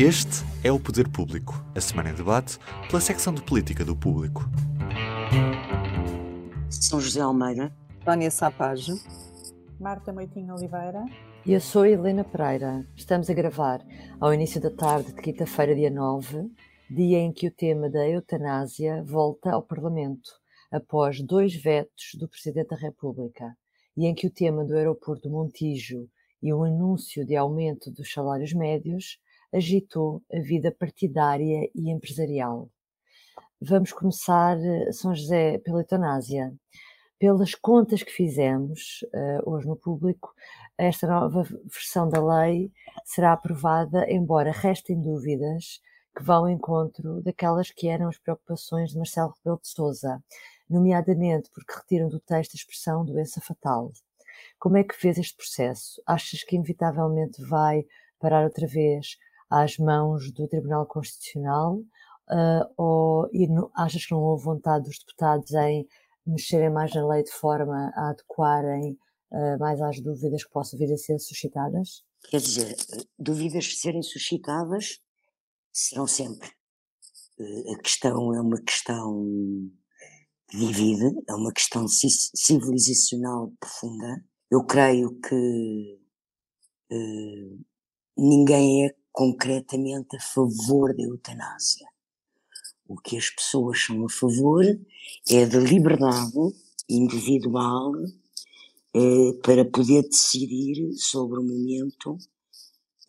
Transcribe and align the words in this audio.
Este 0.00 0.44
é 0.62 0.70
o 0.70 0.78
Poder 0.78 1.08
Público, 1.08 1.54
a 1.74 1.80
semana 1.80 2.10
em 2.10 2.14
debate 2.14 2.56
pela 2.88 3.00
secção 3.00 3.34
de 3.34 3.42
política 3.42 3.84
do 3.84 3.96
público. 3.96 4.42
São 6.70 7.00
José 7.00 7.20
Almeida, 7.20 7.74
Tânia 8.04 8.30
Sapage, 8.30 8.92
Marta 9.80 10.12
Moitinho 10.12 10.54
Oliveira. 10.54 11.04
E 11.44 11.52
eu 11.52 11.60
sou 11.60 11.84
Helena 11.84 12.22
Pereira. 12.22 12.86
Estamos 12.94 13.28
a 13.28 13.34
gravar 13.34 13.84
ao 14.20 14.32
início 14.32 14.60
da 14.60 14.70
tarde 14.70 15.12
de 15.12 15.20
quinta-feira, 15.20 15.74
dia 15.74 15.90
9, 15.90 16.48
dia 16.88 17.18
em 17.18 17.32
que 17.32 17.48
o 17.48 17.52
tema 17.52 17.90
da 17.90 18.08
eutanásia 18.08 19.02
volta 19.02 19.50
ao 19.50 19.64
Parlamento, 19.64 20.30
após 20.70 21.20
dois 21.20 21.56
vetos 21.56 22.10
do 22.20 22.28
Presidente 22.28 22.68
da 22.68 22.76
República, 22.76 23.52
e 23.96 24.06
em 24.06 24.14
que 24.14 24.28
o 24.28 24.32
tema 24.32 24.64
do 24.64 24.76
aeroporto 24.76 25.28
Montijo 25.28 26.08
e 26.40 26.52
o 26.52 26.62
anúncio 26.62 27.26
de 27.26 27.34
aumento 27.34 27.90
dos 27.90 28.12
salários 28.12 28.52
médios 28.52 29.18
agitou 29.52 30.22
a 30.32 30.40
vida 30.40 30.70
partidária 30.70 31.70
e 31.74 31.90
empresarial. 31.90 32.68
Vamos 33.60 33.92
começar, 33.92 34.56
São 34.92 35.14
José, 35.14 35.58
pela 35.58 35.80
eutanásia. 35.80 36.54
Pelas 37.18 37.54
contas 37.54 38.04
que 38.04 38.12
fizemos 38.12 39.04
uh, 39.12 39.50
hoje 39.50 39.66
no 39.66 39.74
público, 39.74 40.32
esta 40.76 41.08
nova 41.08 41.42
versão 41.64 42.08
da 42.08 42.24
lei 42.24 42.70
será 43.04 43.32
aprovada, 43.32 44.08
embora 44.08 44.52
restem 44.52 45.00
dúvidas 45.00 45.80
que 46.16 46.22
vão 46.22 46.44
ao 46.44 46.48
encontro 46.48 47.20
daquelas 47.22 47.72
que 47.72 47.88
eram 47.88 48.08
as 48.08 48.18
preocupações 48.18 48.90
de 48.90 48.96
Marcelo 48.96 49.34
Rebelo 49.38 49.60
de 49.60 49.68
Sousa, 49.68 50.22
nomeadamente 50.70 51.50
porque 51.52 51.72
retiram 51.72 52.08
do 52.08 52.20
texto 52.20 52.54
a 52.54 52.56
expressão 52.56 53.04
doença 53.04 53.40
fatal. 53.40 53.92
Como 54.56 54.76
é 54.76 54.84
que 54.84 54.94
vês 55.02 55.18
este 55.18 55.36
processo? 55.36 56.00
Achas 56.06 56.44
que 56.44 56.54
inevitavelmente 56.54 57.42
vai 57.42 57.84
parar 58.20 58.44
outra 58.44 58.66
vez 58.68 59.18
às 59.50 59.78
mãos 59.78 60.30
do 60.32 60.46
Tribunal 60.46 60.86
Constitucional 60.86 61.76
uh, 62.30 62.72
ou 62.76 63.28
e 63.32 63.48
achas 63.74 64.04
que 64.04 64.12
não 64.12 64.22
houve 64.22 64.44
vontade 64.44 64.84
dos 64.84 64.98
deputados 64.98 65.50
em 65.52 65.86
mexerem 66.26 66.70
mais 66.70 66.94
na 66.94 67.06
lei 67.06 67.22
de 67.22 67.32
forma 67.32 67.90
a 67.94 68.10
adequarem 68.10 68.98
uh, 69.32 69.58
mais 69.58 69.80
às 69.80 70.00
dúvidas 70.00 70.44
que 70.44 70.50
possam 70.50 70.78
vir 70.78 70.92
a 70.92 70.96
ser 70.96 71.18
suscitadas? 71.18 72.02
Quer 72.30 72.40
dizer, 72.40 72.76
dúvidas 73.18 73.78
serem 73.80 74.02
suscitadas 74.02 75.00
serão 75.72 76.06
sempre. 76.06 76.48
Uh, 77.38 77.74
a 77.74 77.78
questão 77.78 78.34
é 78.34 78.40
uma 78.40 78.60
questão 78.60 79.24
que 80.50 80.58
divide, 80.58 81.14
é 81.28 81.34
uma 81.34 81.52
questão 81.52 81.86
civilizacional 81.88 83.52
profunda. 83.60 84.24
Eu 84.50 84.64
creio 84.64 85.18
que 85.20 86.00
ninguém 88.16 88.86
é 88.86 88.94
concretamente 89.12 90.16
a 90.16 90.20
favor 90.20 90.94
da 90.94 91.02
eutanásia. 91.02 91.86
O 92.86 92.96
que 92.96 93.16
as 93.16 93.28
pessoas 93.30 93.84
são 93.84 94.04
a 94.04 94.08
favor 94.08 94.64
é 95.28 95.46
da 95.46 95.58
liberdade 95.58 96.32
individual 96.88 97.92
eh, 98.94 99.32
para 99.42 99.64
poder 99.64 100.02
decidir 100.04 100.92
sobre 100.94 101.38
o 101.38 101.42
momento 101.42 102.16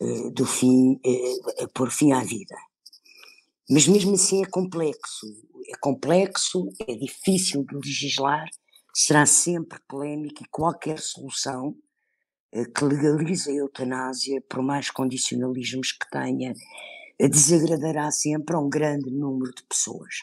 eh, 0.00 0.30
do 0.30 0.44
fim, 0.44 1.00
eh, 1.04 1.64
a 1.64 1.68
pôr 1.68 1.90
fim 1.90 2.12
à 2.12 2.22
vida. 2.22 2.56
Mas 3.68 3.86
mesmo 3.86 4.14
assim 4.14 4.42
é 4.42 4.46
complexo. 4.46 5.26
É 5.72 5.78
complexo, 5.80 6.68
é 6.86 6.94
difícil 6.94 7.64
de 7.64 7.76
legislar, 7.76 8.46
será 8.94 9.24
sempre 9.24 9.78
polémico 9.88 10.42
e 10.42 10.48
qualquer 10.50 10.98
solução 10.98 11.74
que 12.74 12.84
legaliza 12.84 13.50
a 13.50 13.54
eutanásia, 13.54 14.40
por 14.48 14.62
mais 14.62 14.90
condicionalismos 14.90 15.92
que 15.92 16.10
tenha, 16.10 16.54
eh, 17.18 17.28
desagradará 17.28 18.10
sempre 18.10 18.56
a 18.56 18.58
um 18.58 18.68
grande 18.68 19.10
número 19.10 19.54
de 19.54 19.62
pessoas. 19.64 20.14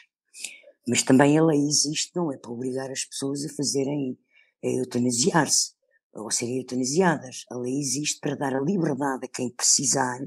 Mas 0.86 1.02
também 1.02 1.38
a 1.38 1.44
lei 1.44 1.60
existe, 1.66 2.12
não 2.14 2.32
é 2.32 2.36
para 2.36 2.50
obrigar 2.50 2.90
as 2.90 3.04
pessoas 3.04 3.44
a 3.44 3.48
fazerem, 3.48 4.18
a 4.62 4.68
eutanasiar-se, 4.68 5.72
ou 6.12 6.30
serem 6.30 6.58
eutanasiadas. 6.58 7.44
A 7.50 7.56
lei 7.56 7.78
existe 7.78 8.20
para 8.20 8.36
dar 8.36 8.54
a 8.54 8.60
liberdade 8.60 9.24
a 9.24 9.28
quem 9.28 9.50
precisar, 9.50 10.18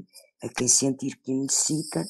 a 0.42 0.48
quem 0.48 0.68
sentir 0.68 1.16
que 1.16 1.32
necessita, 1.32 2.04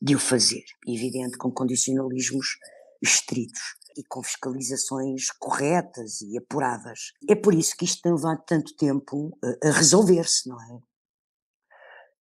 de 0.00 0.16
o 0.16 0.18
fazer. 0.18 0.64
Evidente, 0.86 1.38
com 1.38 1.50
condicionalismos 1.50 2.58
estritos 3.00 3.81
e 3.96 4.04
com 4.04 4.22
fiscalizações 4.22 5.30
corretas 5.38 6.20
e 6.20 6.36
apuradas. 6.38 7.12
É 7.28 7.34
por 7.34 7.54
isso 7.54 7.76
que 7.76 7.84
isto 7.84 8.02
tem 8.02 8.12
levado 8.12 8.42
tanto 8.46 8.74
tempo 8.76 9.36
a, 9.42 9.68
a 9.68 9.72
resolver-se, 9.72 10.48
não 10.48 10.60
é? 10.60 10.80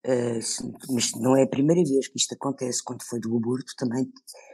Uh, 0.07 0.41
mas 0.95 1.13
não 1.13 1.37
é 1.37 1.43
a 1.43 1.49
primeira 1.49 1.83
vez 1.83 2.09
que 2.09 2.19
isto 2.19 2.35
acontece. 2.35 2.83
Quando 2.83 3.03
foi 3.03 3.21
do 3.21 3.37
aborto, 3.37 3.75
também 3.77 4.11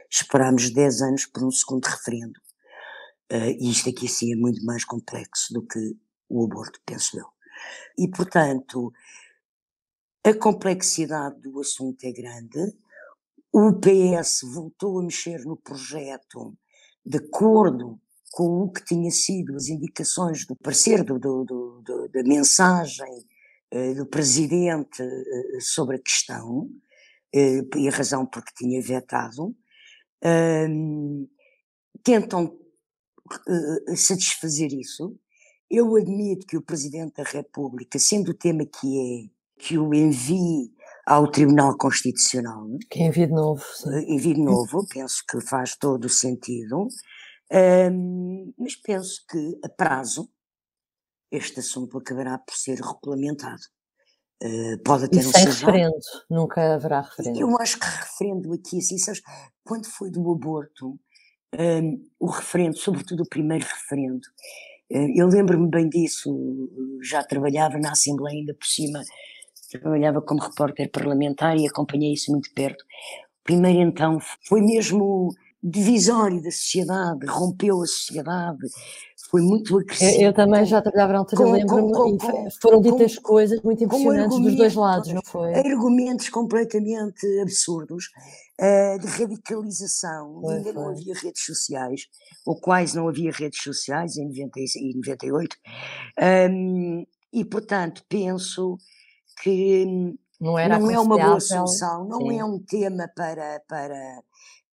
esperámos 0.09 0.69
10 0.69 1.01
anos 1.01 1.25
por 1.25 1.43
um 1.43 1.51
segundo 1.51 1.85
referendo. 1.85 2.39
Uh, 3.31 3.55
e 3.59 3.71
isto 3.71 3.89
aqui 3.89 4.05
assim 4.05 4.33
é 4.33 4.35
muito 4.35 4.63
mais 4.65 4.83
complexo 4.83 5.53
do 5.53 5.65
que 5.65 5.97
o 6.29 6.45
aborto, 6.45 6.79
penso 6.85 7.17
eu. 7.17 7.27
E, 7.97 8.09
portanto, 8.09 8.91
a 10.23 10.33
complexidade 10.33 11.39
do 11.41 11.59
assunto 11.59 12.03
é 12.03 12.11
grande. 12.11 12.77
O 13.51 13.73
PS 13.79 14.41
voltou 14.43 14.99
a 14.99 15.03
mexer 15.03 15.45
no 15.45 15.55
projeto 15.55 16.57
de 17.07 17.17
acordo 17.17 17.97
com 18.31 18.63
o 18.63 18.71
que 18.71 18.83
tinha 18.83 19.09
sido 19.09 19.55
as 19.55 19.69
indicações 19.69 20.45
do 20.45 20.55
parecer, 20.57 21.03
do, 21.03 21.17
do, 21.17 21.45
do, 21.45 22.09
da 22.09 22.21
mensagem 22.23 23.25
uh, 23.73 23.95
do 23.95 24.05
presidente 24.05 25.01
uh, 25.01 25.61
sobre 25.61 25.95
a 25.95 25.99
questão, 25.99 26.63
uh, 26.63 27.77
e 27.77 27.87
a 27.87 27.91
razão 27.91 28.25
porque 28.25 28.51
tinha 28.57 28.81
vetado, 28.81 29.55
ehm, 30.21 31.25
tentam 32.03 32.57
satisfazer 33.95 34.71
isso. 34.73 35.17
Eu 35.69 35.95
admito 35.95 36.47
que 36.47 36.55
o 36.55 36.61
presidente 36.61 37.15
da 37.15 37.23
República, 37.23 37.99
sendo 37.99 38.31
o 38.31 38.33
tema 38.33 38.65
que 38.65 38.87
é, 38.99 39.63
que 39.63 39.77
o 39.77 39.93
envie 39.93 40.71
ao 41.07 41.31
Tribunal 41.31 41.77
Constitucional. 41.77 42.67
Que 42.89 43.03
envie 43.03 43.27
de 43.27 43.33
novo. 43.33 43.63
Sim. 43.63 44.17
De 44.17 44.33
novo, 44.37 44.85
penso 44.89 45.23
que 45.27 45.39
faz 45.39 45.77
todo 45.77 46.03
o 46.05 46.09
sentido. 46.09 46.89
Um, 47.49 48.53
mas 48.57 48.75
penso 48.75 49.21
que, 49.29 49.57
a 49.63 49.69
prazo, 49.69 50.29
este 51.31 51.61
assunto 51.61 51.97
acabará 51.97 52.37
por 52.37 52.53
ser 52.53 52.81
regulamentado. 52.81 53.61
Uh, 54.43 54.77
pode 54.83 55.05
até 55.05 55.15
e 55.15 55.23
não 55.23 55.31
sem 55.31 55.43
ser 55.43 55.49
referendo, 55.49 55.95
nunca 56.29 56.75
haverá 56.75 57.01
referendo. 57.01 57.39
Eu 57.39 57.57
acho 57.57 57.79
que 57.79 57.85
referendo 57.85 58.53
aqui, 58.53 58.77
assim, 58.77 58.97
sabes, 58.97 59.21
quando 59.63 59.87
foi 59.87 60.11
do 60.11 60.29
aborto, 60.29 60.99
um, 61.57 62.05
o 62.19 62.29
referendo, 62.29 62.77
sobretudo 62.77 63.23
o 63.23 63.29
primeiro 63.29 63.65
referendo, 63.65 64.27
uh, 64.91 65.11
eu 65.15 65.27
lembro-me 65.27 65.69
bem 65.69 65.87
disso, 65.87 66.29
já 67.01 67.23
trabalhava 67.23 67.79
na 67.79 67.93
Assembleia 67.93 68.37
ainda 68.37 68.53
por 68.53 68.67
cima, 68.67 69.01
trabalhava 69.69 70.21
como 70.21 70.41
repórter 70.41 70.89
parlamentar 70.91 71.57
e 71.57 71.67
acompanhei 71.67 72.13
isso 72.13 72.31
muito 72.31 72.51
perto. 72.53 72.83
Primeiro 73.43 73.79
então 73.79 74.19
foi 74.47 74.61
mesmo 74.61 75.29
divisório 75.63 76.41
da 76.41 76.51
sociedade, 76.51 77.25
rompeu 77.25 77.81
a 77.81 77.85
sociedade, 77.85 78.67
foi 79.29 79.41
muito 79.41 79.77
agressivo. 79.77 80.21
Eu, 80.21 80.27
eu 80.27 80.33
também 80.33 80.65
já 80.65 80.81
trabalhava 80.81 81.13
na 81.13 81.19
altura, 81.19 81.51
lembro-me, 81.51 82.17
foram 82.61 82.81
ditas 82.81 83.15
com, 83.17 83.23
coisas 83.23 83.61
muito 83.61 83.83
impressionantes 83.83 84.39
dos 84.39 84.55
dois 84.55 84.75
lados, 84.75 85.13
não 85.13 85.21
foi? 85.23 85.53
Argumentos 85.53 86.29
completamente 86.29 87.25
absurdos, 87.41 88.05
uh, 88.61 88.99
de 88.99 89.07
radicalização, 89.07 90.39
foi, 90.41 90.55
ainda 90.55 90.73
foi. 90.73 90.81
não 90.81 90.89
havia 90.89 91.13
redes 91.13 91.43
sociais, 91.43 92.01
ou 92.45 92.59
quase 92.59 92.95
não 92.95 93.07
havia 93.07 93.31
redes 93.31 93.61
sociais 93.61 94.17
em 94.17 94.27
90, 94.27 94.59
em 94.59 94.95
98, 94.95 95.57
um, 96.51 97.05
e 97.33 97.43
portanto 97.43 98.03
penso 98.07 98.77
que 99.41 100.15
não, 100.39 100.57
era 100.57 100.79
não 100.79 100.91
é 100.91 100.99
uma 100.99 101.17
boa 101.17 101.39
solução, 101.39 102.05
não 102.07 102.19
Sim. 102.19 102.39
é 102.39 102.45
um 102.45 102.59
tema 102.59 103.09
para, 103.15 103.61
para, 103.67 104.23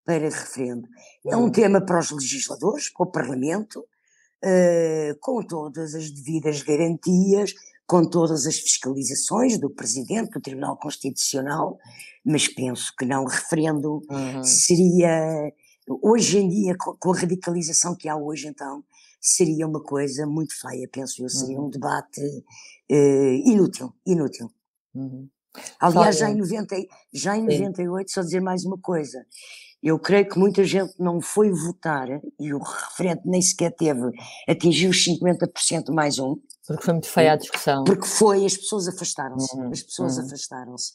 para 0.04 0.24
referendo. 0.24 0.86
É 1.26 1.36
um 1.36 1.50
tema 1.50 1.80
para 1.80 2.00
os 2.00 2.10
legisladores, 2.10 2.92
para 2.92 3.06
o 3.06 3.10
Parlamento, 3.10 3.80
uh, 3.80 5.18
com 5.20 5.42
todas 5.42 5.94
as 5.94 6.10
devidas 6.10 6.62
garantias, 6.62 7.54
com 7.86 8.08
todas 8.08 8.46
as 8.46 8.56
fiscalizações 8.58 9.58
do 9.58 9.70
Presidente, 9.70 10.30
do 10.30 10.40
Tribunal 10.40 10.76
Constitucional, 10.76 11.78
mas 12.24 12.48
penso 12.48 12.92
que 12.98 13.04
não 13.04 13.24
referendo 13.24 14.02
uhum. 14.10 14.44
seria, 14.44 15.52
hoje 16.02 16.38
em 16.38 16.48
dia, 16.48 16.76
com 16.78 17.12
a 17.12 17.18
radicalização 17.18 17.94
que 17.94 18.08
há 18.08 18.16
hoje, 18.16 18.48
então, 18.48 18.82
seria 19.20 19.66
uma 19.66 19.82
coisa 19.82 20.26
muito 20.26 20.58
feia, 20.58 20.88
penso 20.90 21.22
eu, 21.22 21.28
seria 21.28 21.58
uhum. 21.58 21.66
um 21.66 21.70
debate 21.70 22.20
inútil, 22.90 23.92
inútil. 24.06 24.50
Uhum. 24.94 25.28
Aliás, 25.80 26.18
já 26.18 26.30
em, 26.30 26.36
90, 26.36 26.76
já 27.12 27.36
em 27.36 27.42
98, 27.42 28.10
só 28.10 28.20
dizer 28.22 28.40
mais 28.40 28.64
uma 28.64 28.78
coisa, 28.78 29.24
eu 29.82 29.98
creio 29.98 30.28
que 30.28 30.38
muita 30.38 30.64
gente 30.64 30.94
não 30.98 31.20
foi 31.20 31.50
votar 31.50 32.08
e 32.40 32.54
o 32.54 32.58
referente 32.58 33.22
nem 33.26 33.42
sequer 33.42 33.70
teve, 33.70 34.10
atingiu 34.48 34.90
os 34.90 35.04
50% 35.04 35.92
mais 35.92 36.18
um. 36.18 36.36
Porque 36.66 36.82
foi 36.82 36.94
muito 36.94 37.08
feia 37.08 37.32
a 37.32 37.36
discussão. 37.36 37.84
Porque 37.84 38.06
foi, 38.06 38.46
as 38.46 38.56
pessoas 38.56 38.88
afastaram-se. 38.88 39.54
Uhum, 39.54 39.70
as 39.70 39.82
pessoas 39.82 40.16
uhum. 40.16 40.24
afastaram-se. 40.24 40.92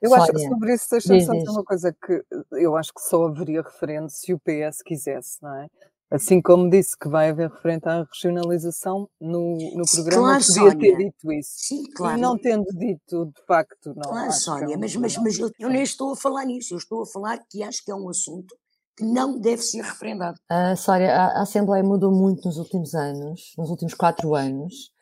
Eu 0.00 0.10
Sónia. 0.10 0.24
acho 0.24 0.32
que 0.32 0.48
sobre 0.48 0.74
isso, 0.74 0.86
deixa-me 0.90 1.24
só 1.24 1.32
dizer 1.32 1.50
uma 1.50 1.64
coisa 1.64 1.92
que 1.92 2.24
eu 2.52 2.76
acho 2.76 2.92
que 2.92 3.02
só 3.02 3.26
haveria 3.26 3.62
referente 3.62 4.12
se 4.12 4.32
o 4.32 4.40
PS 4.40 4.82
quisesse, 4.82 5.42
não 5.42 5.54
é? 5.54 5.68
Assim 6.14 6.40
como 6.40 6.70
disse 6.70 6.96
que 6.96 7.08
vai 7.08 7.30
haver 7.30 7.50
referente 7.50 7.88
à 7.88 8.04
regionalização 8.04 9.08
no, 9.20 9.58
no 9.74 9.82
programa, 9.90 10.28
claro, 10.28 10.44
podia 10.44 10.62
Sónia. 10.62 10.78
ter 10.78 10.96
dito 10.96 11.32
isso. 11.32 11.50
Sim, 11.56 11.82
claro. 11.90 12.16
E 12.16 12.20
não 12.20 12.38
tendo 12.38 12.66
dito, 12.66 13.26
de 13.26 13.44
facto, 13.44 13.92
não. 13.96 14.10
Claro, 14.10 14.30
Sónia, 14.30 14.74
é 14.74 14.76
mas, 14.76 14.94
mas, 14.94 15.16
mas 15.16 15.36
eu, 15.40 15.50
eu 15.58 15.68
nem 15.68 15.82
estou 15.82 16.12
a 16.12 16.16
falar 16.16 16.44
nisso, 16.44 16.72
eu 16.72 16.78
estou 16.78 17.02
a 17.02 17.06
falar 17.06 17.38
que 17.50 17.64
acho 17.64 17.84
que 17.84 17.90
é 17.90 17.94
um 17.96 18.08
assunto 18.08 18.54
que 18.96 19.04
não 19.04 19.40
deve 19.40 19.60
ser 19.60 19.82
referendado. 19.82 20.38
Uh, 20.48 20.76
Sónia, 20.76 21.12
a, 21.12 21.40
a 21.40 21.42
Assembleia 21.42 21.82
mudou 21.82 22.12
muito 22.12 22.46
nos 22.46 22.58
últimos 22.58 22.94
anos, 22.94 23.52
nos 23.58 23.68
últimos 23.68 23.94
quatro 23.94 24.36
anos, 24.36 24.92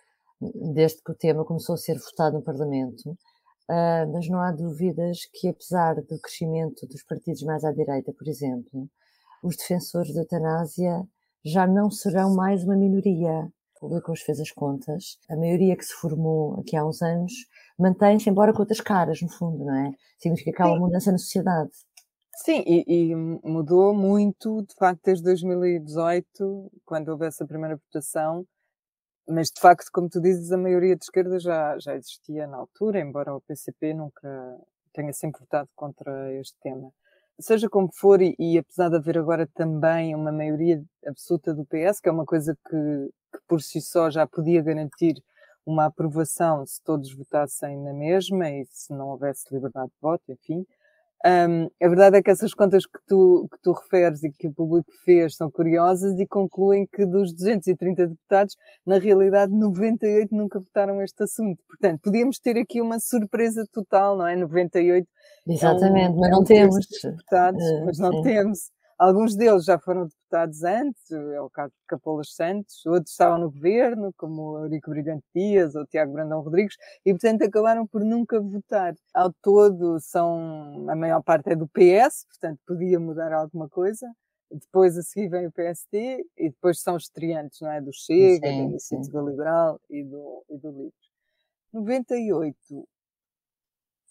desde 0.72 1.02
que 1.02 1.12
o 1.12 1.14
tema 1.14 1.44
começou 1.44 1.74
a 1.74 1.78
ser 1.78 1.98
votado 1.98 2.38
no 2.38 2.42
Parlamento, 2.42 3.10
uh, 3.10 4.10
mas 4.14 4.26
não 4.30 4.40
há 4.40 4.50
dúvidas 4.50 5.18
que, 5.30 5.48
apesar 5.48 5.96
do 5.96 6.18
crescimento 6.22 6.86
dos 6.86 7.02
partidos 7.04 7.42
mais 7.42 7.64
à 7.64 7.70
direita, 7.70 8.14
por 8.14 8.26
exemplo, 8.26 8.88
os 9.42 9.56
defensores 9.56 10.14
da 10.14 10.20
eutanásia 10.20 11.02
já 11.44 11.66
não 11.66 11.90
serão 11.90 12.34
mais 12.34 12.62
uma 12.62 12.76
minoria. 12.76 13.50
O 13.76 13.80
público 13.80 14.12
hoje 14.12 14.22
fez 14.24 14.40
as 14.40 14.52
contas. 14.52 15.18
A 15.28 15.36
maioria 15.36 15.76
que 15.76 15.84
se 15.84 15.94
formou 15.94 16.60
aqui 16.60 16.76
há 16.76 16.86
uns 16.86 17.02
anos 17.02 17.32
mantém-se, 17.78 18.30
embora 18.30 18.52
com 18.52 18.60
outras 18.60 18.80
caras, 18.80 19.20
no 19.20 19.28
fundo, 19.28 19.64
não 19.64 19.74
é? 19.74 19.92
Significa 20.18 20.52
que 20.52 20.62
há 20.62 20.66
uma 20.66 20.78
mudança 20.78 21.10
na 21.10 21.18
sociedade. 21.18 21.70
Sim, 22.36 22.62
e, 22.66 23.10
e, 23.10 23.14
mudou 23.14 23.92
muito, 23.92 24.62
de 24.62 24.74
facto, 24.76 25.02
desde 25.04 25.24
2018, 25.24 26.70
quando 26.84 27.08
houve 27.08 27.26
essa 27.26 27.46
primeira 27.46 27.76
votação, 27.76 28.46
mas 29.28 29.48
de 29.48 29.60
facto, 29.60 29.90
como 29.92 30.08
tu 30.08 30.20
dizes, 30.20 30.50
a 30.50 30.56
maioria 30.56 30.96
de 30.96 31.04
esquerda 31.04 31.38
já, 31.38 31.78
já 31.78 31.94
existia 31.94 32.46
na 32.46 32.56
altura, 32.56 33.00
embora 33.00 33.34
o 33.34 33.40
PCP 33.40 33.94
nunca 33.94 34.58
tenha 34.92 35.12
sempre 35.12 35.40
votado 35.40 35.68
contra 35.74 36.32
este 36.34 36.56
tema. 36.60 36.92
Seja 37.40 37.68
como 37.68 37.88
for, 37.92 38.20
e, 38.22 38.34
e 38.38 38.58
apesar 38.58 38.88
de 38.88 38.96
haver 38.96 39.18
agora 39.18 39.46
também 39.54 40.14
uma 40.14 40.30
maioria 40.30 40.82
absoluta 41.06 41.54
do 41.54 41.64
PS, 41.64 42.00
que 42.00 42.08
é 42.08 42.12
uma 42.12 42.24
coisa 42.24 42.56
que, 42.68 42.76
que 43.32 43.40
por 43.48 43.60
si 43.60 43.80
só 43.80 44.10
já 44.10 44.26
podia 44.26 44.62
garantir 44.62 45.22
uma 45.66 45.86
aprovação 45.86 46.64
se 46.66 46.82
todos 46.82 47.12
votassem 47.14 47.78
na 47.78 47.92
mesma 47.92 48.48
e 48.50 48.64
se 48.66 48.92
não 48.92 49.08
houvesse 49.08 49.52
liberdade 49.52 49.88
de 49.88 50.00
voto, 50.00 50.22
enfim, 50.28 50.66
um, 51.24 51.70
a 51.80 51.88
verdade 51.88 52.16
é 52.16 52.22
que 52.22 52.30
essas 52.30 52.52
contas 52.52 52.84
que 52.84 52.98
tu, 53.06 53.48
que 53.52 53.58
tu 53.62 53.72
referes 53.72 54.24
e 54.24 54.30
que 54.30 54.48
o 54.48 54.52
público 54.52 54.90
fez 55.04 55.36
são 55.36 55.50
curiosas 55.50 56.18
e 56.18 56.26
concluem 56.26 56.86
que 56.92 57.06
dos 57.06 57.32
230 57.32 58.08
deputados, 58.08 58.56
na 58.84 58.98
realidade 58.98 59.52
98 59.52 60.34
nunca 60.34 60.58
votaram 60.58 61.00
este 61.00 61.22
assunto. 61.22 61.62
Portanto, 61.68 62.00
podíamos 62.02 62.38
ter 62.38 62.58
aqui 62.58 62.80
uma 62.80 62.98
surpresa 62.98 63.64
total, 63.72 64.16
não 64.16 64.26
é? 64.26 64.34
98 64.34 65.06
Exatamente, 65.46 66.06
é 66.06 66.10
um, 66.10 66.20
mas 66.20 66.30
não 66.30 66.38
é 66.38 66.40
um 66.40 66.44
temos. 66.44 66.86
Deputados, 67.02 67.62
uh, 67.64 67.84
mas 67.84 67.98
não 67.98 68.22
temos. 68.22 68.58
Alguns 69.02 69.34
deles 69.34 69.64
já 69.64 69.80
foram 69.80 70.06
deputados 70.06 70.62
antes, 70.62 71.10
é 71.10 71.40
o 71.40 71.50
caso 71.50 71.72
de 71.72 71.86
Capolas 71.88 72.32
Santos, 72.32 72.86
outros 72.86 73.10
estavam 73.10 73.36
no 73.36 73.50
governo, 73.50 74.14
como 74.16 74.56
Eurico 74.58 74.90
Brilhante 74.90 75.24
Dias 75.34 75.74
ou 75.74 75.82
o 75.82 75.86
Tiago 75.86 76.12
Brandão 76.12 76.40
Rodrigues, 76.40 76.76
e 77.04 77.10
portanto 77.12 77.42
acabaram 77.42 77.84
por 77.84 78.04
nunca 78.04 78.40
votar. 78.40 78.94
Ao 79.12 79.32
todo, 79.42 79.98
são, 79.98 80.88
a 80.88 80.94
maior 80.94 81.20
parte 81.20 81.50
é 81.50 81.56
do 81.56 81.66
PS, 81.66 82.26
portanto 82.28 82.60
podia 82.64 83.00
mudar 83.00 83.32
alguma 83.32 83.68
coisa. 83.68 84.06
Depois 84.48 84.96
a 84.96 85.02
seguir 85.02 85.28
vem 85.28 85.48
o 85.48 85.52
PSD 85.52 86.24
e 86.38 86.50
depois 86.50 86.80
são 86.80 86.94
os 86.94 87.02
estreantes, 87.02 87.60
não 87.60 87.72
é? 87.72 87.80
Do 87.80 87.92
Chega, 87.92 88.34
sim, 88.34 88.40
da 88.40 88.50
Iniciativa 88.52 89.20
Liberal 89.20 89.80
e 89.90 90.04
do, 90.04 90.44
e 90.48 90.58
do 90.58 90.70
Livre. 90.70 90.92
98 91.72 92.86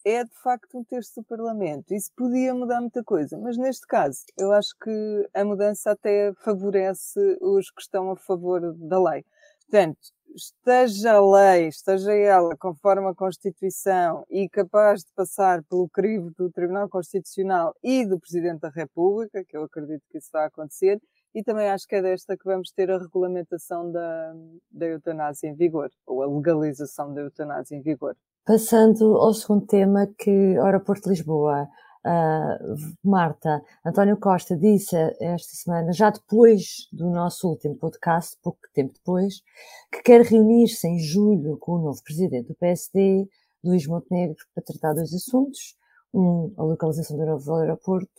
é 0.06 0.24
de 0.24 0.36
facto 0.42 0.77
um 0.77 0.83
terço 0.83 1.21
do 1.21 1.24
Parlamento. 1.24 1.94
Isso 1.94 2.12
podia 2.15 2.53
mudar 2.53 2.81
muita 2.81 3.03
coisa, 3.03 3.38
mas 3.38 3.57
neste 3.57 3.86
caso 3.88 4.19
eu 4.38 4.51
acho 4.51 4.75
que 4.81 5.30
a 5.33 5.44
mudança 5.44 5.92
até 5.92 6.33
favorece 6.44 7.19
os 7.42 7.69
que 7.71 7.81
estão 7.81 8.12
a 8.12 8.15
favor 8.15 8.74
da 8.75 9.01
lei. 9.01 9.25
Portanto, 9.69 10.00
esteja 10.36 11.13
a 11.13 11.21
lei, 11.21 11.68
esteja 11.68 12.13
ela 12.13 12.56
conforme 12.57 13.07
a 13.07 13.15
Constituição 13.15 14.25
e 14.30 14.50
capaz 14.50 15.01
de 15.01 15.12
passar 15.15 15.63
pelo 15.63 15.89
crivo 15.89 16.31
do 16.38 16.51
Tribunal 16.51 16.89
Constitucional 16.89 17.74
e 17.83 18.06
do 18.06 18.19
Presidente 18.19 18.62
da 18.62 18.69
República, 18.69 19.44
que 19.45 19.56
eu 19.56 19.63
acredito 19.63 20.03
que 20.09 20.18
isso 20.18 20.30
vai 20.31 20.45
acontecer, 20.45 21.00
e 21.33 21.44
também 21.44 21.69
acho 21.69 21.88
que 21.88 21.95
é 21.95 22.01
desta 22.01 22.38
que 22.38 22.44
vamos 22.44 22.71
ter 22.71 22.92
a 22.92 22.98
regulamentação 22.98 23.89
da, 23.92 24.36
da 24.69 24.88
eutanásia 24.88 25.48
em 25.48 25.56
vigor, 25.56 25.89
ou 26.06 26.21
a 26.21 26.27
legalização 26.27 27.13
da 27.13 27.21
eutanásia 27.21 27.75
em 27.75 27.81
vigor. 27.81 28.15
Passando 28.45 29.17
ao 29.17 29.33
segundo 29.33 29.67
tema, 29.67 30.07
que 30.17 30.57
Aeroporto 30.57 31.03
de 31.03 31.09
Lisboa. 31.09 31.69
Uh, 32.03 32.97
Marta, 33.03 33.61
António 33.85 34.17
Costa 34.17 34.57
disse 34.57 34.95
esta 35.19 35.53
semana, 35.55 35.93
já 35.93 36.09
depois 36.09 36.88
do 36.91 37.11
nosso 37.11 37.47
último 37.47 37.75
podcast, 37.75 38.35
pouco 38.41 38.59
tempo 38.73 38.93
depois, 38.95 39.43
que 39.91 40.01
quer 40.01 40.21
reunir-se 40.21 40.88
em 40.88 40.97
julho 40.97 41.57
com 41.59 41.73
o 41.73 41.77
novo 41.79 42.01
presidente 42.03 42.47
do 42.47 42.55
PSD, 42.55 43.29
Luís 43.63 43.85
Montenegro, 43.85 44.35
para 44.55 44.63
tratar 44.63 44.93
dois 44.93 45.13
assuntos. 45.13 45.75
Um, 46.11 46.51
a 46.57 46.63
localização 46.63 47.17
do 47.17 47.25
novo 47.25 47.55
aeroporto 47.55 48.09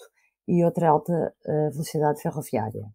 e 0.47 0.65
outra, 0.65 0.89
alta 0.89 1.35
uh, 1.45 1.73
velocidade 1.73 2.23
ferroviária. 2.23 2.87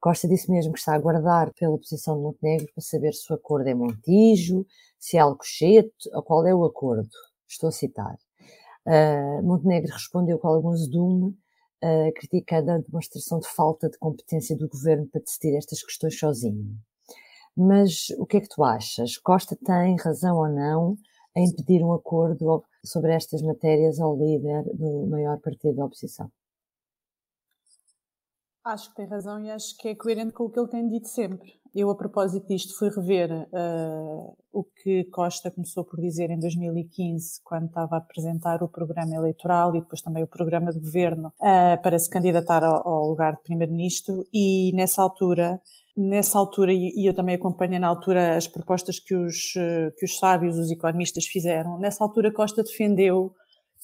Costa 0.00 0.28
disse 0.28 0.50
mesmo 0.50 0.72
que 0.72 0.78
está 0.78 0.92
a 0.92 0.96
aguardar 0.96 1.52
pela 1.54 1.76
posição 1.76 2.16
de 2.16 2.22
Montenegro 2.22 2.68
para 2.72 2.82
saber 2.82 3.12
se 3.12 3.32
o 3.32 3.34
acordo 3.34 3.68
é 3.68 3.74
Montijo, 3.74 4.64
se 4.98 5.16
é 5.16 5.20
Alcochete 5.20 6.08
ou 6.12 6.22
qual 6.22 6.46
é 6.46 6.54
o 6.54 6.64
acordo. 6.64 7.08
Estou 7.48 7.68
a 7.68 7.72
citar. 7.72 8.16
Uh, 8.86 9.42
Montenegro 9.42 9.92
respondeu 9.92 10.38
com 10.38 10.48
algum 10.48 10.74
zedume, 10.76 11.36
uh, 11.82 12.12
criticando 12.14 12.70
a 12.70 12.78
demonstração 12.78 13.40
de 13.40 13.48
falta 13.48 13.88
de 13.88 13.98
competência 13.98 14.56
do 14.56 14.68
governo 14.68 15.06
para 15.08 15.20
decidir 15.20 15.56
estas 15.56 15.82
questões 15.82 16.18
sozinho. 16.18 16.78
Mas 17.56 18.10
o 18.18 18.24
que 18.24 18.36
é 18.36 18.40
que 18.40 18.48
tu 18.48 18.62
achas? 18.62 19.16
Costa 19.16 19.56
tem 19.56 19.96
razão 19.96 20.36
ou 20.36 20.48
não 20.48 20.96
em 21.34 21.52
pedir 21.54 21.82
um 21.82 21.92
acordo 21.92 22.64
sobre 22.84 23.12
estas 23.12 23.42
matérias 23.42 23.98
ao 23.98 24.16
líder 24.16 24.62
do 24.74 25.08
maior 25.08 25.40
partido 25.40 25.74
da 25.74 25.84
oposição? 25.84 26.30
Acho 28.68 28.90
que 28.90 28.96
tem 28.96 29.06
razão 29.06 29.42
e 29.42 29.50
acho 29.50 29.74
que 29.78 29.88
é 29.88 29.94
coerente 29.94 30.34
com 30.34 30.44
o 30.44 30.50
que 30.50 30.60
ele 30.60 30.68
tem 30.68 30.86
dito 30.86 31.08
sempre. 31.08 31.54
Eu, 31.74 31.88
a 31.88 31.96
propósito 31.96 32.46
disto, 32.48 32.76
fui 32.76 32.90
rever 32.90 33.30
uh, 33.32 34.36
o 34.52 34.62
que 34.62 35.04
Costa 35.04 35.50
começou 35.50 35.86
por 35.86 35.98
dizer 35.98 36.28
em 36.28 36.38
2015, 36.38 37.40
quando 37.44 37.66
estava 37.66 37.94
a 37.96 37.98
apresentar 37.98 38.62
o 38.62 38.68
programa 38.68 39.14
eleitoral 39.14 39.74
e 39.74 39.80
depois 39.80 40.02
também 40.02 40.22
o 40.22 40.26
programa 40.26 40.70
de 40.70 40.80
governo 40.80 41.28
uh, 41.40 41.82
para 41.82 41.98
se 41.98 42.10
candidatar 42.10 42.62
ao, 42.62 42.86
ao 42.86 43.08
lugar 43.08 43.36
de 43.36 43.42
primeiro-ministro. 43.42 44.26
E 44.34 44.70
nessa 44.74 45.00
altura, 45.00 45.58
nessa 45.96 46.38
altura, 46.38 46.70
e 46.70 47.08
eu 47.08 47.14
também 47.14 47.36
acompanhei 47.36 47.78
na 47.78 47.88
altura 47.88 48.36
as 48.36 48.46
propostas 48.46 49.00
que 49.00 49.14
os, 49.14 49.54
uh, 49.56 49.94
que 49.96 50.04
os 50.04 50.18
sábios, 50.18 50.58
os 50.58 50.70
economistas 50.70 51.24
fizeram, 51.24 51.78
nessa 51.78 52.04
altura 52.04 52.30
Costa 52.30 52.62
defendeu 52.62 53.32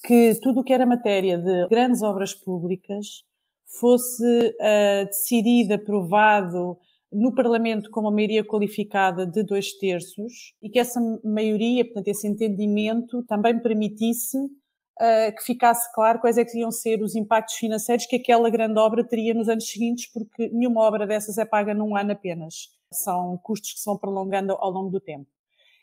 que 0.07 0.35
tudo 0.43 0.61
o 0.61 0.65
que 0.65 0.75
era 0.75 0.85
matéria 0.85 1.39
de 1.39 1.69
grandes 1.69 2.03
obras 2.03 2.35
públicas 2.35 3.25
fosse 3.79 4.25
uh, 4.25 5.07
decidido, 5.07 5.75
aprovado 5.75 6.79
no 7.13 7.33
Parlamento 7.33 7.91
com 7.91 8.01
uma 8.01 8.11
maioria 8.11 8.45
qualificada 8.45 9.27
de 9.27 9.43
dois 9.45 9.73
terços 9.75 10.55
e 10.61 10.69
que 10.69 10.79
essa 10.79 11.01
maioria, 11.23 11.85
portanto, 11.85 12.09
esse 12.09 12.27
entendimento 12.27 13.23
também 13.23 13.59
permitisse 13.61 14.37
uh, 14.37 15.35
que 15.37 15.45
ficasse 15.45 15.93
claro 15.95 16.21
quais 16.21 16.37
é 16.37 16.45
que 16.45 16.59
iam 16.59 16.73
ser 16.73 17.03
os 17.03 17.15
impactos 17.15 17.55
financeiros 17.55 18.07
que 18.07 18.17
aquela 18.17 18.51
grande 18.51 18.79
obra 18.81 19.07
teria 19.07 19.33
nos 19.33 19.49
anos 19.49 19.69
seguintes, 19.69 20.11
porque 20.13 20.49
nenhuma 20.51 20.81
obra 20.83 21.07
dessas 21.07 21.39
é 21.39 21.45
paga 21.45 21.73
num 21.73 21.97
ano 21.97 22.13
apenas. 22.13 22.71
São 22.93 23.39
custos 23.43 23.73
que 23.73 23.79
se 23.81 23.87
vão 23.87 23.97
prolongando 23.97 24.53
ao 24.55 24.71
longo 24.71 24.91
do 24.91 25.01
tempo. 25.01 25.27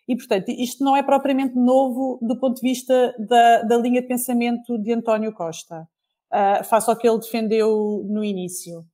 E, 0.07 0.15
portanto, 0.15 0.49
isto 0.49 0.83
não 0.83 0.95
é 0.97 1.03
propriamente 1.03 1.55
novo 1.55 2.19
do 2.21 2.37
ponto 2.37 2.55
de 2.55 2.67
vista 2.67 3.15
da, 3.17 3.61
da 3.61 3.77
linha 3.77 4.01
de 4.01 4.07
pensamento 4.07 4.77
de 4.77 4.91
António 4.91 5.33
Costa 5.33 5.87
uh, 6.31 6.63
face 6.63 6.89
ao 6.89 6.95
que 6.95 7.07
ele 7.07 7.19
defendeu 7.19 8.05
no 8.09 8.23
início. 8.23 8.85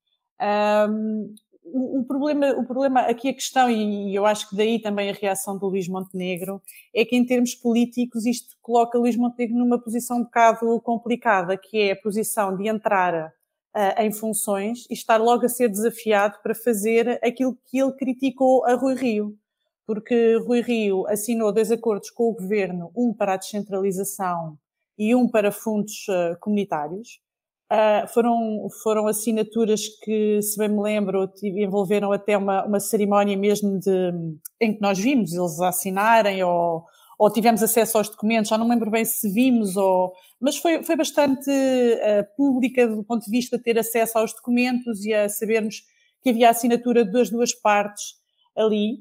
Um, 0.89 1.33
o, 1.73 2.03
problema, 2.05 2.51
o 2.51 2.65
problema 2.65 3.01
aqui 3.01 3.29
a 3.29 3.33
questão, 3.33 3.69
e 3.69 4.15
eu 4.15 4.25
acho 4.25 4.49
que 4.49 4.55
daí 4.55 4.79
também 4.81 5.09
a 5.09 5.13
reação 5.13 5.57
do 5.57 5.67
Luís 5.67 5.87
Montenegro, 5.87 6.61
é 6.95 7.03
que 7.03 7.15
em 7.15 7.25
termos 7.25 7.55
políticos 7.55 8.25
isto 8.25 8.55
coloca 8.61 8.97
Luís 8.97 9.15
Montenegro 9.15 9.57
numa 9.57 9.81
posição 9.81 10.17
um 10.17 10.23
bocado 10.23 10.79
complicada, 10.81 11.57
que 11.57 11.77
é 11.77 11.91
a 11.91 12.01
posição 12.01 12.55
de 12.55 12.67
entrar 12.67 13.27
uh, 13.75 14.01
em 14.01 14.11
funções 14.11 14.85
e 14.89 14.93
estar 14.93 15.17
logo 15.17 15.45
a 15.45 15.49
ser 15.49 15.69
desafiado 15.69 16.37
para 16.41 16.55
fazer 16.55 17.19
aquilo 17.23 17.57
que 17.65 17.79
ele 17.79 17.93
criticou 17.93 18.65
a 18.65 18.73
Rui 18.73 18.95
Rio. 18.95 19.37
Porque 19.85 20.35
Rui 20.45 20.61
Rio 20.61 21.07
assinou 21.07 21.51
dois 21.53 21.71
acordos 21.71 22.09
com 22.09 22.29
o 22.29 22.33
governo, 22.33 22.91
um 22.95 23.13
para 23.13 23.33
a 23.33 23.37
descentralização 23.37 24.57
e 24.97 25.15
um 25.15 25.29
para 25.29 25.51
fundos 25.51 26.07
uh, 26.09 26.37
comunitários, 26.39 27.21
Uh, 27.69 28.07
foram, 28.13 28.67
foram 28.81 29.07
assinaturas 29.07 29.89
que, 30.01 30.41
se 30.41 30.57
bem 30.57 30.69
me 30.69 30.81
lembro, 30.81 31.29
envolveram 31.43 32.13
até 32.13 32.37
uma, 32.37 32.65
uma 32.65 32.79
cerimónia 32.79 33.35
mesmo 33.35 33.77
de, 33.77 34.13
em 34.61 34.73
que 34.73 34.81
nós 34.81 34.97
vimos 34.97 35.33
eles 35.33 35.59
assinarem 35.59 36.41
ou, 36.43 36.85
ou 37.19 37.29
tivemos 37.29 37.61
acesso 37.61 37.97
aos 37.97 38.07
documentos, 38.07 38.49
já 38.49 38.57
não 38.57 38.65
me 38.65 38.71
lembro 38.71 38.89
bem 38.89 39.03
se 39.03 39.29
vimos, 39.29 39.75
ou, 39.75 40.13
mas 40.39 40.55
foi, 40.55 40.81
foi 40.81 40.95
bastante 40.95 41.49
uh, 41.49 42.35
pública 42.37 42.87
do 42.87 43.03
ponto 43.03 43.25
de 43.25 43.31
vista 43.31 43.57
de 43.57 43.63
ter 43.63 43.77
acesso 43.77 44.17
aos 44.17 44.33
documentos 44.33 45.03
e 45.03 45.13
a 45.13 45.27
sabermos 45.27 45.81
que 46.21 46.29
havia 46.29 46.49
assinatura 46.49 47.03
das 47.03 47.29
duas 47.29 47.53
partes 47.53 48.13
ali. 48.55 48.99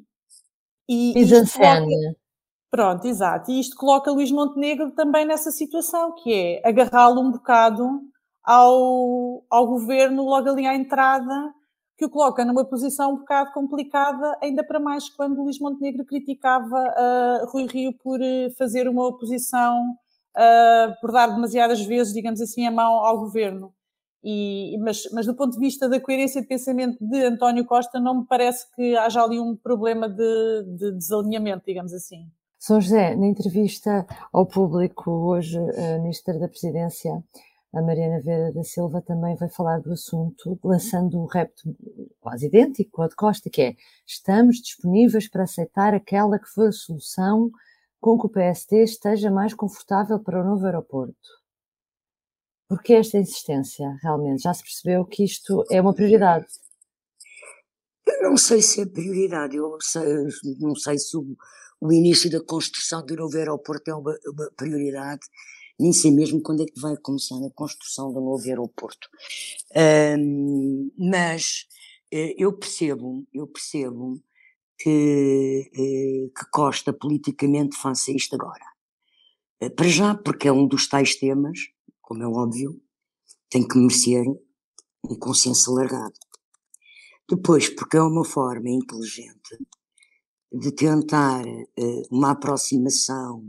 E, 0.88 1.12
Pronto, 2.68 3.06
exato. 3.06 3.50
E 3.50 3.61
isto 3.61 3.76
coloca 3.76 4.11
Luís 4.11 4.32
Montenegro 4.32 4.90
também 4.90 5.25
nessa 5.25 5.50
situação, 5.50 6.14
que 6.16 6.32
é 6.32 6.68
agarrá-lo 6.68 7.20
um 7.20 7.30
bocado 7.30 8.00
ao, 8.47 9.45
ao 9.50 9.67
governo 9.67 10.25
logo 10.25 10.49
ali 10.49 10.67
à 10.67 10.76
entrada, 10.76 11.53
que 11.99 12.05
o 12.05 12.11
coloca 12.11 12.45
numa 12.45 12.65
posição 12.65 13.15
um 13.15 13.17
bocado 13.17 13.53
complicada, 13.53 14.38
ainda 14.41 14.62
para 14.62 14.79
mais 14.79 15.09
quando 15.09 15.43
Luís 15.43 15.59
Montenegro 15.59 16.05
criticava 16.05 16.76
uh, 16.76 17.50
Rui 17.50 17.67
Rio 17.67 17.93
por 17.93 18.21
uh, 18.21 18.55
fazer 18.57 18.87
uma 18.87 19.07
oposição, 19.07 19.81
uh, 20.37 21.00
por 21.00 21.11
dar 21.11 21.29
demasiadas 21.29 21.81
vezes, 21.85 22.12
digamos 22.12 22.41
assim, 22.41 22.67
a 22.67 22.71
mão 22.71 22.93
ao 22.93 23.19
governo. 23.19 23.73
E, 24.23 24.76
mas, 24.79 25.09
mas 25.12 25.26
do 25.26 25.35
ponto 25.35 25.53
de 25.53 25.59
vista 25.59 25.88
da 25.88 26.00
coerência 26.00 26.41
de 26.41 26.49
pensamento 26.49 26.99
de 27.00 27.25
António 27.25 27.65
Costa, 27.65 27.99
não 27.99 28.21
me 28.21 28.26
parece 28.26 28.71
que 28.75 28.97
haja 28.97 29.23
ali 29.23 29.38
um 29.38 29.57
problema 29.57 30.09
de, 30.09 30.62
de 30.76 30.93
desalinhamento, 30.93 31.65
digamos 31.67 31.95
assim. 31.95 32.29
São 32.59 32.81
José, 32.81 33.15
na 33.15 33.26
entrevista 33.26 34.05
ao 34.33 34.45
público 34.45 35.11
hoje, 35.11 35.59
a 35.59 35.99
Ministra 35.99 36.38
da 36.38 36.49
Presidência 36.49 37.23
a 37.76 37.83
Mariana 37.83 38.23
Vera 38.23 38.50
da 38.52 38.64
Silva 38.64 39.02
também 39.02 39.37
vai 39.37 39.50
falar 39.50 39.80
do 39.80 39.92
assunto, 39.92 40.59
lançando 40.64 41.21
um 41.21 41.26
repto 41.26 41.76
quase 42.18 42.47
idêntico 42.47 43.02
ao 43.02 43.09
de 43.09 43.14
Costa, 43.14 43.50
que 43.50 43.61
é 43.61 43.75
estamos 44.06 44.56
disponíveis 44.56 45.28
para 45.28 45.42
aceitar 45.42 45.92
aquela 45.92 46.38
que 46.38 46.49
for 46.49 46.68
a 46.68 46.73
solução 46.73 47.50
com 48.00 48.18
que 48.18 48.26
o 48.26 48.30
PSD 48.30 48.83
esteja 48.83 49.30
mais 49.30 49.52
confortável 49.52 50.18
para 50.18 50.40
o 50.40 50.45
novo 50.45 50.64
aeroporto. 50.64 51.14
Por 52.66 52.83
que 52.83 52.95
esta 52.95 53.18
insistência, 53.18 53.87
realmente? 54.02 54.42
Já 54.42 54.54
se 54.54 54.62
percebeu 54.62 55.04
que 55.04 55.23
isto 55.23 55.62
é 55.71 55.78
uma 55.78 55.95
prioridade? 55.95 56.47
Eu 58.06 58.30
não 58.30 58.37
sei 58.38 58.62
se 58.62 58.80
é 58.80 58.87
prioridade, 58.87 59.54
eu 59.54 59.76
sei, 59.83 60.02
não 60.61 60.75
sei 60.75 60.99
se 60.99 61.14
o, 61.14 61.37
o, 61.78 61.92
início 61.92 62.30
da 62.30 62.42
construção 62.42 63.04
do 63.04 63.14
novo 63.16 63.37
aeroporto 63.37 63.90
é 63.90 63.95
uma, 63.95 64.16
uma 64.33 64.50
prioridade 64.56 65.26
nem 65.78 65.92
sei 65.92 66.11
mesmo 66.11 66.42
quando 66.42 66.62
é 66.62 66.66
que 66.66 66.80
vai 66.80 66.97
começar 66.97 67.37
a 67.37 67.50
construção 67.50 68.12
do 68.12 68.21
novo 68.21 68.42
aeroporto. 68.47 69.09
Um, 70.18 70.90
mas 70.99 71.66
eh, 72.11 72.35
eu 72.38 72.52
percebo, 72.52 73.26
eu 73.33 73.47
percebo 73.47 74.23
que, 74.78 75.71
eh, 75.75 76.30
que 76.37 76.50
Costa 76.50 76.92
politicamente 76.92 77.76
faça 77.76 78.12
isto 78.12 78.35
agora. 78.35 78.64
Eh, 79.61 79.71
para 79.71 79.88
já, 79.88 80.14
porque 80.14 80.49
é 80.49 80.52
um 80.52 80.66
dos 80.66 80.88
tais 80.88 81.16
temas, 81.16 81.59
como 82.00 82.23
é 82.23 82.26
óbvio, 82.26 82.80
tem 83.50 83.66
que 83.66 83.78
merecer 83.78 84.25
um 85.04 85.18
consenso 85.18 85.73
alargado. 85.73 86.14
Depois, 87.28 87.68
porque 87.68 87.97
é 87.97 88.02
uma 88.02 88.25
forma 88.25 88.71
inteligente 88.71 89.59
de 90.52 90.73
tentar 90.73 91.45
uma 92.11 92.30
aproximação 92.30 93.45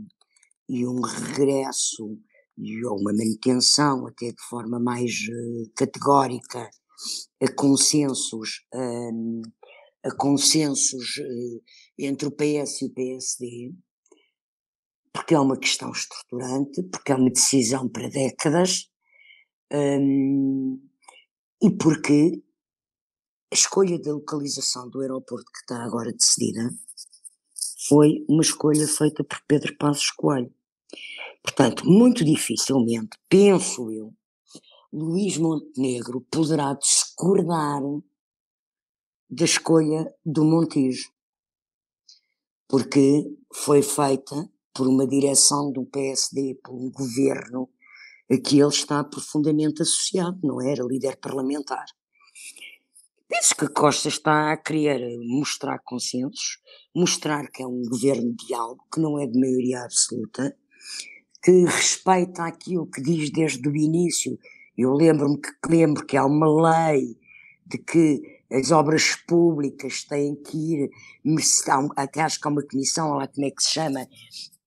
e 0.68 0.86
um 0.86 1.00
regresso 1.00 2.18
e 2.56 2.84
uma 2.84 3.12
manutenção 3.12 4.06
até 4.06 4.30
de 4.32 4.42
forma 4.48 4.78
mais 4.78 5.12
uh, 5.12 5.70
categórica 5.74 6.68
a 7.40 7.52
consensos 7.54 8.66
a 10.04 10.14
consensos 10.16 11.18
uh, 11.18 11.62
entre 11.98 12.26
o 12.28 12.32
PS 12.32 12.82
e 12.82 12.86
o 12.86 12.92
PSD 12.92 13.72
porque 15.12 15.34
é 15.34 15.40
uma 15.40 15.58
questão 15.58 15.90
estruturante 15.90 16.82
porque 16.82 17.12
é 17.12 17.14
uma 17.14 17.30
decisão 17.30 17.88
para 17.88 18.08
décadas 18.08 18.90
um, 19.72 20.80
e 21.62 21.70
porque 21.70 22.42
a 23.50 23.54
escolha 23.54 23.98
da 24.00 24.12
localização 24.12 24.90
do 24.90 25.00
aeroporto 25.00 25.50
que 25.50 25.58
está 25.60 25.82
agora 25.84 26.12
decidida 26.12 26.70
foi 27.88 28.24
uma 28.28 28.42
escolha 28.42 28.86
feita 28.86 29.24
por 29.24 29.40
Pedro 29.46 29.76
Passos 29.78 30.10
Coelho 30.10 30.52
Portanto, 31.48 31.88
muito 31.88 32.26
dificilmente, 32.26 33.16
penso 33.26 33.90
eu, 33.90 34.12
Luís 34.92 35.38
Montenegro 35.38 36.20
poderá 36.30 36.74
discordar 36.74 37.80
da 39.30 39.44
escolha 39.46 40.14
do 40.26 40.44
Montijo, 40.44 41.10
porque 42.68 43.24
foi 43.50 43.80
feita 43.80 44.46
por 44.74 44.86
uma 44.86 45.06
direção 45.06 45.72
do 45.72 45.86
PSD, 45.86 46.60
por 46.62 46.74
um 46.74 46.90
governo 46.90 47.70
a 48.30 48.36
que 48.36 48.60
ele 48.60 48.68
está 48.68 49.02
profundamente 49.02 49.80
associado, 49.80 50.38
não 50.42 50.60
era 50.60 50.84
líder 50.84 51.16
parlamentar. 51.16 51.86
Penso 53.26 53.56
que 53.56 53.68
Costa 53.68 54.08
está 54.08 54.52
a 54.52 54.56
querer 54.58 55.16
mostrar 55.20 55.78
consensos, 55.78 56.58
mostrar 56.94 57.50
que 57.50 57.62
é 57.62 57.66
um 57.66 57.82
governo 57.88 58.34
de 58.34 58.52
algo 58.52 58.84
que 58.92 59.00
não 59.00 59.18
é 59.18 59.26
de 59.26 59.40
maioria 59.40 59.82
absoluta, 59.82 60.54
que 61.42 61.64
respeita 61.64 62.44
aquilo 62.44 62.86
que 62.86 63.00
diz 63.00 63.30
desde 63.30 63.68
o 63.68 63.76
início. 63.76 64.38
Eu 64.76 64.92
lembro-me 64.92 65.38
que 65.40 65.50
lembro 65.68 66.04
que 66.04 66.16
há 66.16 66.24
uma 66.24 66.92
lei 66.92 67.16
de 67.66 67.78
que 67.78 68.38
as 68.50 68.70
obras 68.70 69.14
públicas 69.26 70.04
têm 70.04 70.34
que 70.34 70.56
ir, 70.56 70.90
até 71.96 72.22
acho 72.22 72.40
que 72.40 72.48
há 72.48 72.50
uma 72.50 72.66
comissão, 72.66 73.14
lá 73.14 73.28
como 73.28 73.46
é 73.46 73.50
que 73.50 73.62
se 73.62 73.72
chama, 73.72 74.08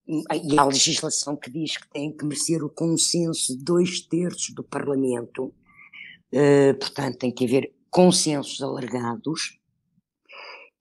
e 0.08 0.60
há 0.60 0.66
legislação 0.66 1.36
que 1.36 1.50
diz 1.50 1.78
que 1.78 1.90
têm 1.90 2.16
que 2.16 2.26
merecer 2.26 2.64
o 2.64 2.70
consenso 2.70 3.58
de 3.58 3.64
dois 3.64 4.02
terços 4.02 4.54
do 4.54 4.64
Parlamento, 4.64 5.46
uh, 5.46 6.78
portanto 6.80 7.20
tem 7.20 7.32
que 7.32 7.46
haver 7.46 7.74
consensos 7.90 8.62
alargados, 8.62 9.60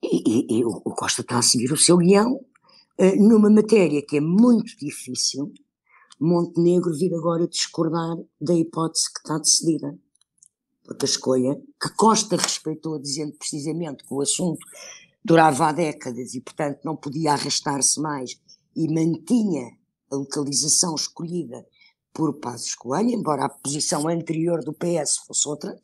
e, 0.02 0.56
e, 0.56 0.58
e 0.58 0.64
o 0.64 0.80
Costa 0.94 1.22
está 1.22 1.38
a 1.38 1.42
seguir 1.42 1.72
o 1.72 1.76
seu 1.76 1.96
guião 1.98 2.34
uh, 2.34 3.16
numa 3.16 3.50
matéria 3.50 4.02
que 4.02 4.18
é 4.18 4.20
muito 4.20 4.76
difícil, 4.76 5.52
Montenegro 6.20 6.96
vir 6.96 7.14
agora 7.14 7.48
discordar 7.48 8.16
da 8.40 8.54
hipótese 8.54 9.12
que 9.12 9.20
está 9.20 9.38
decidida. 9.38 9.98
Porque 10.84 11.06
a 11.06 11.08
escolha, 11.08 11.54
que 11.80 11.88
Costa 11.96 12.36
respeitou, 12.36 12.98
dizendo 12.98 13.32
precisamente 13.38 14.04
que 14.04 14.12
o 14.12 14.20
assunto 14.20 14.60
durava 15.24 15.68
há 15.68 15.72
décadas 15.72 16.34
e, 16.34 16.40
portanto, 16.40 16.80
não 16.84 16.96
podia 16.96 17.32
arrastar-se 17.32 18.00
mais 18.00 18.38
e 18.74 18.92
mantinha 18.92 19.76
a 20.10 20.16
localização 20.16 20.94
escolhida 20.94 21.64
por 22.12 22.34
Passos 22.34 22.74
Coelho, 22.74 23.10
embora 23.10 23.44
a 23.44 23.48
posição 23.48 24.08
anterior 24.08 24.62
do 24.64 24.72
PS 24.72 25.18
fosse 25.26 25.48
outra, 25.48 25.78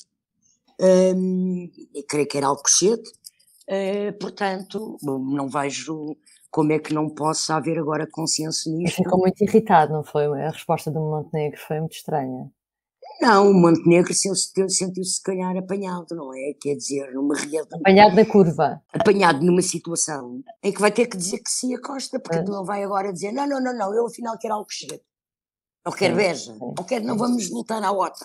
hum, 1.15 1.71
creio 2.09 2.29
que 2.29 2.37
era 2.37 2.49
Alcochete, 2.49 3.09
uh, 3.69 4.19
portanto, 4.19 4.99
não 5.03 5.49
vejo 5.49 6.17
como 6.57 6.73
é 6.73 6.79
que 6.79 6.95
não 6.95 7.11
possa 7.11 7.57
haver 7.57 7.79
agora 7.79 8.09
consenso 8.11 8.75
nisto? 8.75 8.97
Ficou 8.97 9.19
muito 9.19 9.45
irritado, 9.45 9.93
não 9.93 10.03
foi? 10.03 10.25
A 10.25 10.49
resposta 10.49 10.91
do 10.91 11.01
Montenegro 11.01 11.61
foi 11.61 11.81
muito 11.81 11.97
estranha. 11.97 12.51
Não, 13.21 13.51
o 13.51 13.53
Montenegro 13.53 14.15
sentiu-se 14.15 15.05
se 15.05 15.23
calhar 15.23 15.55
apanhado, 15.55 16.17
não 16.17 16.33
é? 16.33 16.55
Quer 16.59 16.77
dizer, 16.77 17.13
numa 17.13 17.35
realidade. 17.35 17.75
Apanhado 17.75 18.17
na 18.17 18.25
curva. 18.25 18.83
Apanhado 18.91 19.45
numa 19.45 19.61
situação 19.61 20.43
em 20.63 20.73
que 20.73 20.81
vai 20.81 20.91
ter 20.91 21.09
que 21.09 21.19
dizer 21.19 21.41
que 21.41 21.51
sim 21.51 21.75
a 21.75 21.81
Costa, 21.81 22.19
porque 22.19 22.39
é. 22.39 22.43
não 22.45 22.65
vai 22.65 22.83
agora 22.83 23.13
dizer 23.13 23.33
não, 23.33 23.47
não, 23.47 23.61
não, 23.61 23.77
não, 23.77 23.95
eu 23.95 24.07
afinal 24.07 24.39
quero 24.39 24.55
algo 24.55 24.71
cheio. 24.71 24.99
Ou 25.85 25.93
quero 25.93 26.17
Beja, 26.17 26.57
ou 26.59 26.85
quero 26.87 27.05
não 27.05 27.19
vamos 27.19 27.51
voltar 27.51 27.85
à 27.85 27.93
OTA. 27.93 28.25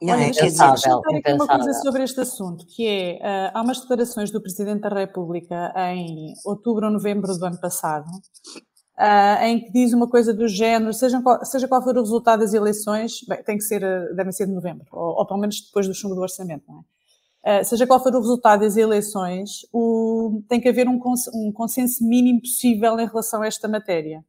Não, 0.00 0.14
Olha, 0.14 0.26
é, 0.26 0.30
deixa 0.30 0.88
eu 0.88 1.00
aqui 1.00 1.32
uma 1.32 1.46
coisa 1.46 1.72
sobre 1.80 2.04
este 2.04 2.20
assunto, 2.20 2.64
que 2.66 2.86
é, 2.86 3.16
uh, 3.16 3.50
há 3.52 3.62
umas 3.62 3.80
declarações 3.80 4.30
do 4.30 4.40
Presidente 4.40 4.82
da 4.82 4.88
República 4.88 5.72
em 5.92 6.34
outubro 6.44 6.86
ou 6.86 6.92
novembro 6.92 7.36
do 7.36 7.44
ano 7.44 7.60
passado, 7.60 8.06
uh, 8.06 9.42
em 9.42 9.58
que 9.58 9.72
diz 9.72 9.92
uma 9.92 10.08
coisa 10.08 10.32
do 10.32 10.46
género, 10.46 10.94
seja 10.94 11.20
qual, 11.20 11.44
seja 11.44 11.66
qual 11.66 11.82
for 11.82 11.96
o 11.96 12.00
resultado 12.00 12.40
das 12.40 12.54
eleições, 12.54 13.22
bem, 13.28 13.42
tem 13.42 13.56
que 13.56 13.64
ser, 13.64 13.82
uh, 13.82 14.14
devem 14.14 14.30
ser 14.30 14.46
de 14.46 14.52
novembro, 14.52 14.86
ou, 14.92 15.18
ou, 15.18 15.26
pelo 15.26 15.40
menos 15.40 15.60
depois 15.62 15.88
do 15.88 15.94
chumbo 15.94 16.14
do 16.14 16.20
orçamento, 16.20 16.62
não 16.68 16.78
é? 16.78 17.60
Uh, 17.60 17.64
seja 17.64 17.86
qual 17.86 18.00
for 18.00 18.14
o 18.14 18.20
resultado 18.20 18.60
das 18.60 18.76
eleições, 18.76 19.66
o, 19.72 20.42
tem 20.48 20.60
que 20.60 20.68
haver 20.68 20.88
um, 20.88 20.98
cons 20.98 21.28
um 21.34 21.50
consenso 21.50 22.06
mínimo 22.06 22.40
possível 22.40 22.98
em 23.00 23.06
relação 23.06 23.42
a 23.42 23.46
esta 23.46 23.66
matéria. 23.66 24.24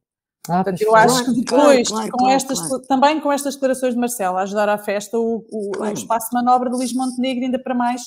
Ah, 0.48 0.64
Portanto, 0.64 0.80
eu 0.80 0.94
acho 0.94 1.24
que 1.24 1.32
depois, 1.32 1.44
claro, 1.44 1.84
claro, 1.86 2.10
com 2.12 2.18
claro, 2.18 2.34
estas, 2.34 2.86
também 2.86 3.20
com 3.20 3.30
estas 3.30 3.54
declarações 3.54 3.94
de 3.94 4.00
Marcelo, 4.00 4.38
a 4.38 4.42
ajudar 4.42 4.68
à 4.68 4.78
festa, 4.78 5.18
o, 5.18 5.44
o, 5.50 5.78
o 5.78 5.92
espaço 5.92 6.30
de 6.30 6.34
manobra 6.34 6.70
de 6.70 6.76
Luís 6.76 6.94
Montenegro, 6.94 7.44
ainda 7.44 7.58
para 7.58 7.74
mais, 7.74 8.02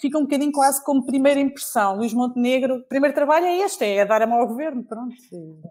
fica 0.00 0.18
um 0.18 0.22
bocadinho 0.22 0.50
quase 0.50 0.82
como 0.82 1.06
primeira 1.06 1.38
impressão. 1.38 1.96
Luís 1.96 2.12
Montenegro, 2.12 2.76
o 2.76 2.88
primeiro 2.88 3.14
trabalho 3.14 3.46
é 3.46 3.58
este, 3.60 3.84
é 3.84 4.04
dar 4.04 4.22
a 4.22 4.26
mão 4.26 4.40
ao 4.40 4.48
governo, 4.48 4.84
pronto. 4.84 5.14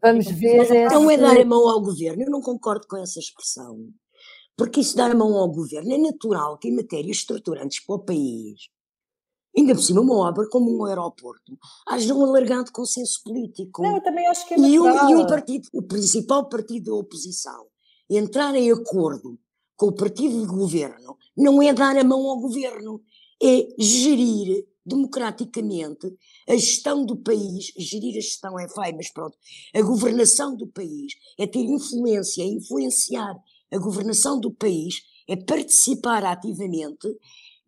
Vamos 0.01 0.27
ver. 0.27 0.89
Não 0.89 1.11
é 1.11 1.17
dar 1.17 1.37
a 1.37 1.45
mão 1.45 1.67
ao 1.69 1.81
governo, 1.81 2.23
eu 2.23 2.31
não 2.31 2.41
concordo 2.41 2.87
com 2.87 2.97
essa 2.97 3.19
expressão. 3.19 3.77
Porque 4.55 4.81
isso 4.81 4.95
dar 4.95 5.11
a 5.11 5.15
mão 5.15 5.35
ao 5.35 5.51
governo 5.51 5.93
é 5.93 5.97
natural 5.97 6.57
que 6.57 6.69
em 6.69 6.75
matérias 6.75 7.17
estruturantes 7.17 7.83
para 7.85 7.95
o 7.95 7.99
país, 7.99 8.69
ainda 9.55 9.75
por 9.75 9.81
cima 9.81 10.01
uma 10.01 10.15
obra 10.15 10.47
como 10.49 10.75
um 10.75 10.85
aeroporto, 10.85 11.57
haja 11.87 12.13
um 12.13 12.23
alargado 12.23 12.71
consenso 12.71 13.21
político. 13.23 13.81
Não, 13.81 13.95
eu 13.95 14.03
também 14.03 14.27
acho 14.27 14.47
que 14.47 14.53
é 14.53 14.57
e 14.57 14.79
um, 14.79 15.09
e 15.09 15.15
um 15.15 15.27
partido, 15.27 15.67
o 15.73 15.81
principal 15.81 16.49
partido 16.49 16.91
da 16.91 16.95
oposição, 16.95 17.65
entrar 18.09 18.55
em 18.55 18.71
acordo 18.71 19.39
com 19.75 19.87
o 19.87 19.95
partido 19.95 20.39
de 20.41 20.47
governo, 20.47 21.17
não 21.35 21.61
é 21.61 21.73
dar 21.73 21.97
a 21.97 22.03
mão 22.03 22.29
ao 22.29 22.39
governo, 22.39 23.01
é 23.41 23.67
gerir 23.77 24.65
democraticamente 24.85 26.13
a 26.47 26.55
gestão 26.55 27.05
do 27.05 27.15
país, 27.15 27.71
gerir 27.77 28.17
a 28.17 28.21
gestão 28.21 28.59
é 28.59 28.67
feio, 28.67 28.95
mas 28.95 29.11
pronto, 29.11 29.37
a 29.73 29.81
governação 29.81 30.55
do 30.55 30.67
país 30.67 31.13
é 31.39 31.47
ter 31.47 31.63
influência, 31.63 32.43
é 32.43 32.47
influenciar 32.47 33.33
a 33.71 33.77
governação 33.77 34.39
do 34.39 34.51
país, 34.51 35.01
é 35.27 35.35
participar 35.35 36.23
ativamente 36.25 37.07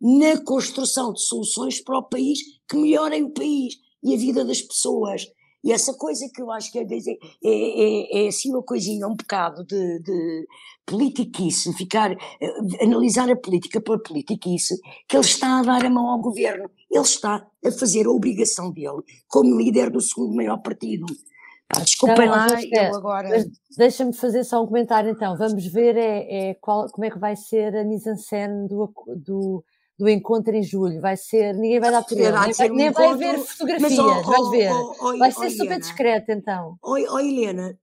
na 0.00 0.42
construção 0.44 1.12
de 1.12 1.22
soluções 1.22 1.80
para 1.80 1.98
o 1.98 2.02
país 2.02 2.38
que 2.68 2.76
melhorem 2.76 3.24
o 3.24 3.30
país 3.30 3.74
e 4.02 4.14
a 4.14 4.18
vida 4.18 4.44
das 4.44 4.60
pessoas. 4.60 5.26
E 5.64 5.72
essa 5.72 5.92
coisa 5.94 6.28
que 6.32 6.40
eu 6.40 6.50
acho 6.52 6.70
que 6.70 6.78
é, 6.78 6.82
é, 6.82 7.44
é, 7.44 8.24
é 8.24 8.28
assim 8.28 8.50
uma 8.50 8.62
coisinha, 8.62 9.08
um 9.08 9.16
bocado 9.16 9.64
de, 9.64 9.98
de 10.00 10.46
politiquice, 10.86 11.72
ficar, 11.72 12.12
uh, 12.12 12.84
analisar 12.84 13.28
a 13.28 13.34
política 13.34 13.80
pela 13.80 13.98
politiquice, 13.98 14.80
que 15.08 15.16
ele 15.16 15.24
está 15.24 15.58
a 15.58 15.62
dar 15.62 15.84
a 15.84 15.90
mão 15.90 16.08
ao 16.08 16.20
governo. 16.20 16.70
Ele 16.88 17.02
está 17.02 17.44
a 17.64 17.72
fazer 17.72 18.06
a 18.06 18.10
obrigação 18.10 18.70
dele 18.70 19.02
como 19.26 19.58
líder 19.58 19.90
do 19.90 20.00
segundo 20.00 20.36
maior 20.36 20.58
partido. 20.58 21.04
Ah, 21.68 21.80
desculpem 21.80 22.28
lá, 22.28 22.46
eu 22.62 22.94
agora. 22.94 23.28
Deixa-me 23.76 24.12
fazer 24.12 24.44
só 24.44 24.62
um 24.62 24.66
comentário 24.66 25.10
então. 25.10 25.36
Vamos 25.36 25.66
ver 25.66 25.96
é, 25.96 26.50
é 26.50 26.54
qual, 26.54 26.88
como 26.92 27.04
é 27.04 27.10
que 27.10 27.18
vai 27.18 27.34
ser 27.34 27.74
a 27.74 27.84
mise-en-scène 27.84 28.68
do, 28.68 28.92
do, 29.16 29.64
do 29.98 30.08
encontro 30.08 30.54
em 30.54 30.62
julho. 30.62 31.00
Vai 31.00 31.16
ser, 31.16 31.54
ninguém 31.54 31.80
vai 31.80 31.90
dar 31.90 32.02
por 32.02 32.18
ele, 32.18 32.30
nem, 32.30 32.52
vai, 32.52 32.70
um 32.70 32.74
nem 32.74 32.90
vai 32.90 33.06
haver 33.08 33.38
fotografias, 33.38 33.96
mas, 33.96 33.98
oh, 33.98 34.22
vais 34.22 34.50
ver. 34.50 34.72
Oh, 34.72 34.94
oh, 35.00 35.18
vai 35.18 35.32
ser 35.32 35.50
super 35.50 35.78
discreto 35.78 36.32
então. 36.32 36.78
Oi, 36.82 37.06
oh, 37.08 37.18
Helena, 37.18 37.78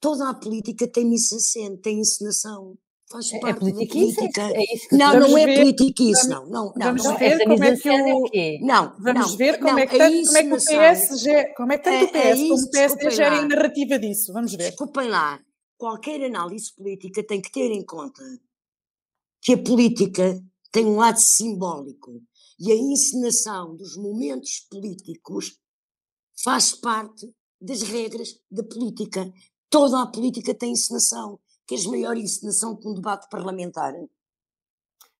toda 0.00 0.28
a 0.28 0.34
política 0.34 0.88
tem 0.88 1.04
mise-en-scène, 1.04 1.78
tem 1.78 2.00
encenação. 2.00 2.76
Faz 3.10 3.30
é, 3.30 3.36
é 3.36 3.52
política. 3.52 4.42
É 4.54 4.74
isso 4.74 4.88
que 4.88 4.96
não, 4.96 5.20
não 5.20 5.36
é 5.36 5.54
politiquice, 5.54 6.28
não. 6.28 6.46
não, 6.46 6.72
vamos 6.74 7.04
não, 7.04 7.18
ver 7.18 7.44
como 7.44 7.62
é 7.62 7.76
que 7.76 7.90
o... 7.90 8.66
Não, 8.66 8.96
vamos 8.98 9.34
ver 9.34 9.58
como, 9.58 9.78
é 9.78 9.86
que 9.86 9.98
tanto, 9.98 10.24
como 10.24 10.38
é 10.38 10.42
que 10.42 10.54
o 10.54 10.56
PS, 10.56 11.54
como 11.54 11.72
é 11.72 11.78
que 11.78 11.84
tanto 11.84 12.04
o 12.04 12.08
PS 12.08 12.16
é, 12.16 12.48
como 12.48 12.54
o 12.54 12.70
PSD 12.70 13.10
gerem 13.10 13.38
a 13.40 13.48
narrativa 13.48 13.98
disso. 13.98 14.32
Vamos 14.32 14.52
ver. 14.52 14.70
Desculpem 14.70 15.08
lá. 15.08 15.38
Qualquer 15.76 16.24
análise 16.24 16.74
política 16.74 17.22
tem 17.22 17.42
que 17.42 17.52
ter 17.52 17.70
em 17.70 17.84
conta 17.84 18.22
que 19.42 19.54
a 19.54 19.58
política 19.58 20.40
tem 20.72 20.86
um 20.86 20.96
lado 20.96 21.20
simbólico 21.20 22.20
e 22.58 22.72
a 22.72 22.74
encenação 22.74 23.76
dos 23.76 23.96
momentos 23.96 24.66
políticos 24.70 25.58
faz 26.42 26.72
parte 26.72 27.32
das 27.60 27.82
regras 27.82 28.40
da 28.50 28.64
política. 28.64 29.32
Toda 29.70 30.02
a 30.02 30.06
política 30.06 30.52
tem 30.54 30.72
encenação 30.72 31.38
Queres 31.66 31.86
maior 31.86 32.16
encenação 32.16 32.76
que 32.76 32.88
um 32.88 32.94
debate 32.94 33.28
parlamentar? 33.30 33.94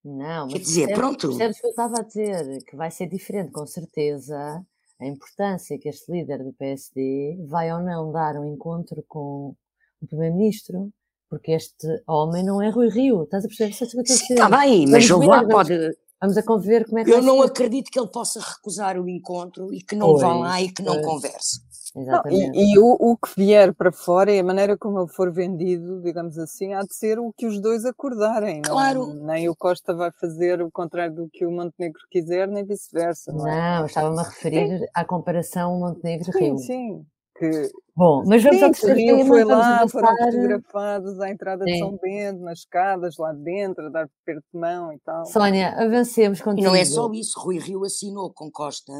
Não, 0.04 0.46
mas 0.46 0.52
Quer 0.52 0.58
dizer, 0.58 0.86
percebes, 0.88 0.98
pronto. 0.98 1.28
Percebes 1.28 1.60
que 1.60 1.66
eu 1.66 1.70
estava 1.70 1.98
a 1.98 2.02
dizer? 2.02 2.64
Que 2.64 2.76
vai 2.76 2.90
ser 2.90 3.06
diferente, 3.06 3.52
com 3.52 3.66
certeza, 3.66 4.66
a 5.00 5.06
importância 5.06 5.78
que 5.78 5.88
este 5.88 6.10
líder 6.10 6.44
do 6.44 6.52
PSD 6.52 7.38
vai 7.46 7.72
ou 7.72 7.80
não 7.80 8.10
dar 8.10 8.36
um 8.36 8.52
encontro 8.52 9.02
com 9.08 9.56
o 10.00 10.06
Primeiro-Ministro, 10.06 10.92
porque 11.32 11.52
este 11.52 11.86
homem 12.06 12.44
não 12.44 12.60
é 12.60 12.68
Rui 12.68 12.90
Rio. 12.90 13.22
Estás 13.22 13.46
a 13.46 13.48
perceber? 13.48 13.72
Sim, 14.04 14.34
está 14.34 14.50
bem, 14.50 14.86
mas 14.86 15.08
vamos 15.08 15.26
lá 15.26 15.42
pode. 15.42 15.96
Vamos 16.20 16.36
a 16.36 16.42
conviver 16.42 16.84
como 16.84 16.98
é 16.98 17.04
que 17.04 17.10
Eu 17.10 17.22
não 17.22 17.38
ser. 17.40 17.46
acredito 17.46 17.90
que 17.90 17.98
ele 17.98 18.08
possa 18.08 18.38
recusar 18.38 19.00
o 19.00 19.08
encontro 19.08 19.72
e 19.72 19.80
que 19.82 19.96
não 19.96 20.08
pois, 20.08 20.20
vá 20.20 20.34
lá 20.34 20.60
e 20.60 20.70
que 20.70 20.82
não 20.82 20.92
pois. 20.92 21.06
converse. 21.06 21.60
Exatamente. 21.96 22.58
e, 22.58 22.74
e 22.74 22.78
o, 22.78 22.96
o, 22.98 23.16
que 23.16 23.30
vier 23.34 23.74
para 23.74 23.90
fora 23.90 24.30
e 24.30 24.40
a 24.40 24.44
maneira 24.44 24.76
como 24.76 25.00
ele 25.00 25.08
for 25.08 25.32
vendido, 25.32 26.02
digamos 26.02 26.38
assim, 26.38 26.74
há 26.74 26.82
de 26.82 26.94
ser 26.94 27.18
o 27.18 27.32
que 27.32 27.46
os 27.46 27.58
dois 27.60 27.86
acordarem. 27.86 28.60
Claro. 28.60 29.06
Não, 29.06 29.26
nem 29.26 29.48
o 29.48 29.56
Costa 29.56 29.94
vai 29.94 30.10
fazer 30.12 30.60
o 30.60 30.70
contrário 30.70 31.14
do 31.14 31.30
que 31.32 31.46
o 31.46 31.50
Montenegro 31.50 32.00
quiser, 32.10 32.46
nem 32.46 32.64
vice-versa. 32.64 33.32
Não, 33.32 33.48
é? 33.48 33.78
não 33.78 33.86
estava-me 33.86 34.20
a 34.20 34.22
referir 34.22 34.80
sim. 34.80 34.86
à 34.94 35.04
comparação 35.04 35.80
Montenegro-Rio. 35.80 36.58
Sim, 36.58 36.66
sim. 36.66 37.06
Que, 37.34 37.70
Bom, 37.94 38.24
mas 38.26 38.42
vamos 38.42 38.58
sim, 38.58 38.64
ao 38.64 38.70
terceiro 38.70 39.16
Rio 39.16 39.26
foi 39.26 39.44
lá, 39.44 39.86
foram 39.88 40.16
fotografados 40.16 41.20
à 41.20 41.30
entrada 41.30 41.64
sim. 41.64 41.72
de 41.72 41.78
São 41.78 41.98
Bento, 41.98 42.40
nas 42.40 42.60
escadas, 42.60 43.16
lá 43.18 43.32
dentro, 43.32 43.86
a 43.86 43.88
dar 43.90 44.10
perto 44.24 44.44
de 44.52 44.58
mão 44.58 44.92
e 44.92 44.98
tal. 45.00 45.26
Sónia, 45.26 45.70
avancemos 45.70 46.40
contigo. 46.40 46.60
E 46.60 46.64
não 46.64 46.74
é 46.74 46.84
só 46.84 47.10
isso, 47.12 47.38
Rui 47.38 47.58
Rio 47.58 47.84
assinou 47.84 48.32
com 48.32 48.50
Costa, 48.50 48.92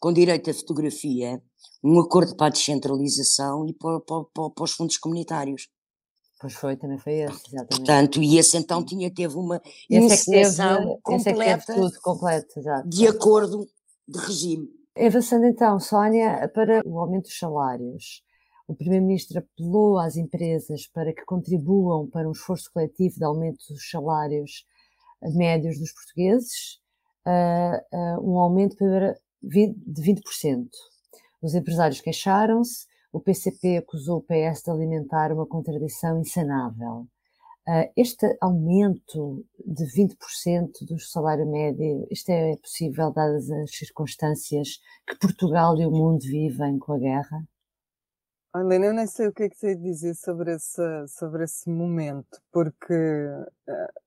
com 0.00 0.12
direito 0.12 0.50
à 0.50 0.54
fotografia, 0.54 1.42
um 1.82 1.98
acordo 1.98 2.36
para 2.36 2.46
a 2.46 2.50
descentralização 2.50 3.66
e 3.66 3.72
para, 3.72 4.00
para, 4.00 4.24
para, 4.32 4.50
para 4.50 4.64
os 4.64 4.72
fundos 4.72 4.96
comunitários. 4.96 5.68
Pois 6.40 6.54
foi, 6.54 6.76
também 6.76 6.98
foi 6.98 7.20
esse, 7.20 7.40
exatamente. 7.48 7.76
Portanto, 7.76 8.22
e 8.22 8.38
esse 8.38 8.56
então 8.56 8.84
tinha, 8.84 9.12
teve 9.12 9.34
uma 9.34 9.60
encenação 9.90 10.92
é 10.92 10.98
completa 11.02 11.72
é 11.72 11.74
tudo 11.74 12.00
completo, 12.00 12.58
exato. 12.58 12.88
de 12.88 13.06
acordo 13.08 13.66
de 14.06 14.18
regime. 14.18 14.68
Avançando 14.96 15.44
então, 15.46 15.80
Sónia, 15.80 16.48
para 16.54 16.80
o 16.86 17.00
aumento 17.00 17.24
dos 17.24 17.36
salários. 17.36 18.22
O 18.68 18.76
Primeiro-Ministro 18.76 19.40
apelou 19.40 19.98
às 19.98 20.16
empresas 20.16 20.86
para 20.86 21.12
que 21.12 21.24
contribuam 21.24 22.08
para 22.08 22.28
um 22.28 22.32
esforço 22.32 22.70
coletivo 22.72 23.16
de 23.16 23.24
aumento 23.24 23.58
dos 23.68 23.90
salários 23.90 24.64
médios 25.20 25.78
dos 25.78 25.92
portugueses, 25.92 26.78
uh, 27.26 27.96
uh, 27.96 28.30
um 28.30 28.38
aumento 28.38 28.76
para 28.76 29.18
20, 29.42 29.76
de 29.84 30.02
20%. 30.02 30.68
Os 31.42 31.54
empresários 31.54 32.00
queixaram-se, 32.00 32.86
o 33.12 33.20
PCP 33.20 33.78
acusou 33.78 34.18
o 34.18 34.22
PS 34.22 34.62
de 34.62 34.70
alimentar 34.70 35.32
uma 35.32 35.46
contradição 35.46 36.20
insanável. 36.20 37.06
Uh, 37.66 37.90
este 37.96 38.36
aumento 38.42 39.42
de 39.64 39.84
20% 39.86 40.84
do 40.86 40.98
salário 40.98 41.46
médio, 41.46 42.06
isto 42.10 42.28
é 42.28 42.56
possível 42.56 43.10
dadas 43.10 43.50
as 43.50 43.70
circunstâncias 43.70 44.80
que 45.06 45.18
Portugal 45.18 45.74
e 45.78 45.86
o 45.86 45.90
mundo 45.90 46.20
vivem 46.20 46.78
com 46.78 46.92
a 46.92 46.98
guerra? 46.98 47.42
Helena, 48.54 48.86
eu 48.86 48.94
nem 48.94 49.06
sei 49.06 49.28
o 49.28 49.32
que 49.32 49.44
é 49.44 49.48
que 49.48 49.56
sei 49.56 49.74
dizer 49.74 50.14
sobre 50.14 50.54
esse, 50.54 51.08
sobre 51.08 51.44
esse 51.44 51.68
momento, 51.70 52.38
porque 52.52 52.94
uh, 52.94 54.00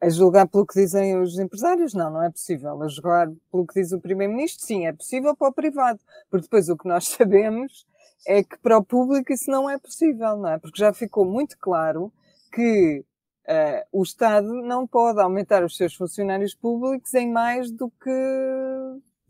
a 0.00 0.08
julgar 0.08 0.48
pelo 0.48 0.66
que 0.66 0.74
dizem 0.74 1.20
os 1.20 1.38
empresários, 1.38 1.92
não, 1.92 2.10
não 2.10 2.22
é 2.22 2.30
possível. 2.30 2.82
A 2.82 2.88
julgar 2.88 3.28
pelo 3.50 3.66
que 3.66 3.80
diz 3.80 3.92
o 3.92 4.00
Primeiro-Ministro, 4.00 4.64
sim, 4.64 4.86
é 4.86 4.92
possível 4.92 5.36
para 5.36 5.48
o 5.48 5.52
privado. 5.52 6.00
Porque 6.30 6.44
depois 6.44 6.68
o 6.68 6.76
que 6.76 6.88
nós 6.88 7.06
sabemos 7.08 7.86
é 8.26 8.42
que 8.42 8.58
para 8.58 8.78
o 8.78 8.84
público 8.84 9.32
isso 9.32 9.50
não 9.50 9.68
é 9.68 9.78
possível, 9.78 10.36
não 10.36 10.48
é? 10.48 10.58
Porque 10.58 10.80
já 10.80 10.92
ficou 10.92 11.24
muito 11.24 11.56
claro 11.58 12.12
que 12.52 13.04
uh, 13.48 13.86
o 13.92 14.02
Estado 14.02 14.48
não 14.62 14.86
pode 14.86 15.20
aumentar 15.20 15.64
os 15.64 15.76
seus 15.76 15.94
funcionários 15.94 16.54
públicos 16.54 17.12
em 17.14 17.30
mais 17.30 17.70
do 17.70 17.90
que 17.90 18.10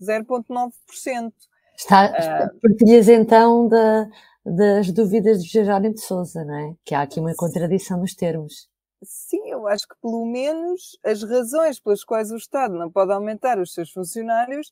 0,9%. 0.01 1.33
Está, 1.77 2.07
uh, 2.07 2.61
partilhas 2.61 3.09
então 3.09 3.69
da, 3.69 4.09
das 4.45 4.91
dúvidas 4.93 5.43
de 5.43 5.51
Jerónimo 5.51 5.95
de 5.95 6.01
Souza, 6.01 6.45
não 6.45 6.55
é? 6.55 6.75
Que 6.85 6.95
há 6.95 7.03
aqui 7.03 7.21
uma 7.21 7.35
contradição 7.35 7.99
nos 7.99 8.15
termos. 8.15 8.69
Sim, 9.03 9.49
eu 9.49 9.67
acho 9.67 9.89
que 9.89 9.95
pelo 10.03 10.27
menos 10.27 10.99
as 11.03 11.23
razões 11.23 11.81
pelas 11.81 12.05
quais 12.05 12.31
o 12.31 12.37
Estado 12.37 12.75
não 12.75 12.91
pode 12.91 13.13
aumentar 13.13 13.59
os 13.59 13.73
seus 13.73 13.91
funcionários, 13.91 14.69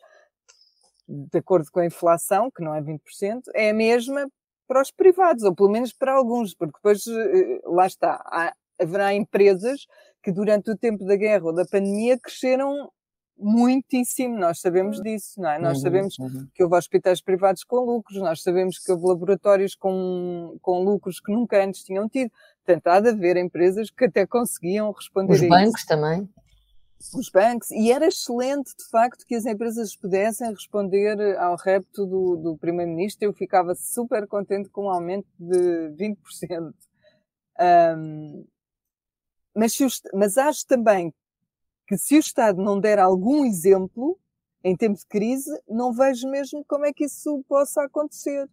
de 1.09 1.39
acordo 1.39 1.71
com 1.73 1.81
a 1.81 1.87
inflação, 1.87 2.51
que 2.51 2.63
não 2.63 2.75
é 2.75 2.83
20%, 2.83 3.01
é 3.55 3.71
a 3.71 3.75
mesma 3.75 4.29
para 4.69 4.83
os 4.83 4.91
privados, 4.91 5.43
ou 5.43 5.55
pelo 5.55 5.71
menos 5.71 5.93
para 5.93 6.13
alguns, 6.13 6.55
porque 6.55 6.77
depois, 6.77 7.05
eh, 7.07 7.61
lá 7.65 7.87
está, 7.87 8.23
há, 8.27 8.55
haverá 8.79 9.15
empresas 9.15 9.87
que 10.23 10.31
durante 10.31 10.71
o 10.71 10.77
tempo 10.77 11.05
da 11.05 11.17
guerra 11.17 11.47
ou 11.47 11.55
da 11.55 11.65
pandemia 11.65 12.19
cresceram 12.19 12.91
muitíssimo, 13.39 14.37
nós 14.37 14.61
sabemos 14.61 15.01
disso, 15.01 15.41
não 15.41 15.49
é? 15.49 15.59
Nós 15.59 15.79
uhum, 15.79 15.83
sabemos 15.83 16.19
uhum. 16.19 16.49
que 16.53 16.63
houve 16.63 16.77
hospitais 16.77 17.23
privados 17.23 17.63
com 17.65 17.77
lucros, 17.77 18.19
nós 18.19 18.43
sabemos 18.43 18.79
que 18.79 18.91
houve 18.91 19.07
laboratórios 19.07 19.75
com, 19.75 20.57
com 20.61 20.83
lucros 20.83 21.21
que 21.21 21.33
nunca 21.33 21.65
antes 21.65 21.85
tinham 21.85 22.09
tido. 22.09 22.31
Portanto, 22.65 22.87
há 22.89 23.01
de 23.01 23.09
haver 23.11 23.37
empresas 23.37 23.91
que 23.91 24.05
até 24.05 24.27
conseguiam 24.27 24.91
responder 24.91 25.35
Os 25.35 25.43
a 25.43 25.49
bancos 25.49 25.85
também. 25.85 26.29
Os 27.15 27.31
bancos, 27.31 27.71
e 27.71 27.93
era 27.93 28.07
excelente, 28.07 28.75
de 28.77 28.89
facto, 28.91 29.25
que 29.27 29.35
as 29.35 29.47
empresas 29.47 29.95
pudessem 29.95 30.51
responder 30.51 31.39
ao 31.39 31.57
repto 31.57 32.05
do, 32.05 32.37
do 32.37 32.59
Primeiro-Ministro. 32.59 33.25
Eu 33.25 33.33
ficava 33.33 33.75
super 33.75 34.27
contente 34.27 34.69
com 34.69 34.85
um 34.87 34.91
aumento 34.91 35.29
de 35.39 35.91
20%. 35.97 36.75
Um, 37.61 38.47
mas, 39.55 39.79
o, 39.81 39.87
mas 40.15 40.37
acho 40.37 40.67
também 40.67 41.13
que 41.87 41.97
se 41.97 42.17
o 42.17 42.21
Estado 42.21 42.63
não 42.63 42.79
der 42.79 42.99
algum 42.99 43.45
exemplo, 43.45 44.19
em 44.63 44.77
tempo 44.77 44.99
de 44.99 45.07
crise, 45.07 45.51
não 45.69 45.93
vejo 45.93 46.29
mesmo 46.29 46.65
como 46.67 46.85
é 46.85 46.93
que 46.93 47.05
isso 47.05 47.45
possa 47.49 47.83
acontecer. 47.85 48.49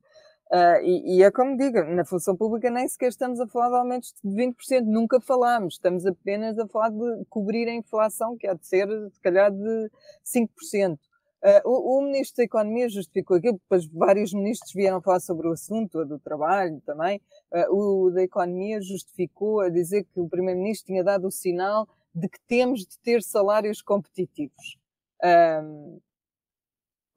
Uh, 0.52 0.80
e, 0.84 1.18
e, 1.18 1.24
é 1.24 1.32
como 1.32 1.58
digo, 1.58 1.84
na 1.84 2.06
função 2.06 2.36
pública 2.38 2.70
nem 2.70 2.88
sequer 2.88 3.10
estamos 3.10 3.40
a 3.40 3.48
falar 3.48 3.70
de 3.70 3.76
aumentos 3.78 4.14
de 4.24 4.30
20%, 4.30 4.84
nunca 4.86 5.20
falámos, 5.20 5.74
estamos 5.74 6.06
apenas 6.06 6.60
a 6.60 6.68
falar 6.68 6.92
de 6.92 7.26
cobrir 7.30 7.68
a 7.68 7.74
inflação, 7.74 8.38
que 8.38 8.46
há 8.48 8.54
de 8.54 8.66
ser, 8.66 8.88
se 9.12 9.20
calhar, 9.22 9.52
de 9.52 9.90
5%. 10.24 10.94
Uh, 10.94 10.98
ah, 11.44 11.62
o, 11.66 11.98
o, 11.98 12.02
Ministro 12.04 12.38
da 12.38 12.44
Economia 12.44 12.88
justificou 12.88 13.38
aquilo, 13.38 13.54
depois 13.54 13.88
vários 13.88 14.34
ministros 14.34 14.72
vieram 14.74 15.02
falar 15.02 15.20
sobre 15.20 15.48
o 15.48 15.52
assunto, 15.52 16.00
a 16.00 16.04
do 16.04 16.20
trabalho 16.20 16.80
também. 16.86 17.20
Uh, 17.52 18.08
o 18.08 18.12
da 18.12 18.22
Economia 18.22 18.80
justificou 18.82 19.62
a 19.62 19.70
dizer 19.70 20.04
que 20.06 20.20
o 20.20 20.30
Primeiro-Ministro 20.30 20.88
tinha 20.88 21.04
dado 21.04 21.28
o 21.28 21.32
sinal 21.32 21.88
de 22.14 22.30
que 22.30 22.40
temos 22.48 22.82
de 22.82 23.00
ter 23.00 23.22
salários 23.22 23.82
competitivos. 23.82 24.78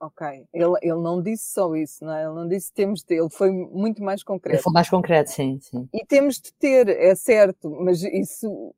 Ok, 0.00 0.46
ele, 0.52 0.74
ele 0.80 1.00
não 1.00 1.20
disse 1.20 1.52
só 1.52 1.74
isso, 1.74 2.04
não 2.04 2.14
é? 2.14 2.24
Ele 2.24 2.34
não 2.34 2.46
disse 2.46 2.72
temos 2.72 3.02
de, 3.02 3.16
ele 3.16 3.30
foi 3.30 3.50
muito 3.50 4.00
mais 4.00 4.22
concreto. 4.22 4.56
Ele 4.56 4.62
foi 4.62 4.72
mais 4.72 4.88
concreto, 4.88 5.30
sim, 5.30 5.58
sim. 5.60 5.88
E 5.92 6.06
temos 6.06 6.36
de 6.36 6.52
ter, 6.52 6.88
é 6.88 7.16
certo, 7.16 7.68
mas 7.80 8.04
isso, 8.04 8.74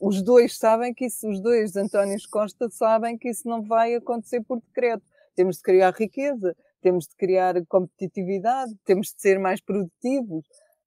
os 0.00 0.22
dois 0.22 0.56
sabem 0.56 0.94
que 0.94 1.04
isso, 1.04 1.28
os 1.28 1.38
dois, 1.38 1.76
António 1.76 2.16
Costa, 2.30 2.70
sabem 2.70 3.18
que 3.18 3.28
isso 3.28 3.46
não 3.46 3.62
vai 3.62 3.94
acontecer 3.94 4.42
por 4.42 4.58
decreto. 4.60 5.04
Temos 5.36 5.56
de 5.56 5.62
criar 5.62 5.92
riqueza, 5.92 6.56
temos 6.80 7.06
de 7.06 7.14
criar 7.14 7.54
competitividade, 7.66 8.74
temos 8.84 9.08
de 9.08 9.20
ser 9.20 9.38
mais 9.38 9.60
produtivos. 9.60 10.44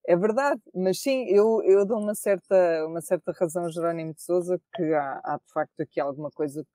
É 0.07 0.15
verdade, 0.15 0.61
mas 0.73 1.01
sim, 1.01 1.25
eu, 1.29 1.63
eu 1.63 1.85
dou 1.85 1.99
uma 1.99 2.13
certa, 2.13 2.85
uma 2.87 3.01
certa 3.01 3.31
razão 3.31 3.65
a 3.65 3.69
Jerónimo 3.69 4.13
de 4.13 4.21
Souza 4.21 4.59
que 4.75 4.83
há, 4.93 5.21
há 5.23 5.37
de 5.37 5.53
facto 5.53 5.79
aqui 5.79 5.99
alguma 5.99 6.29
coisa 6.31 6.65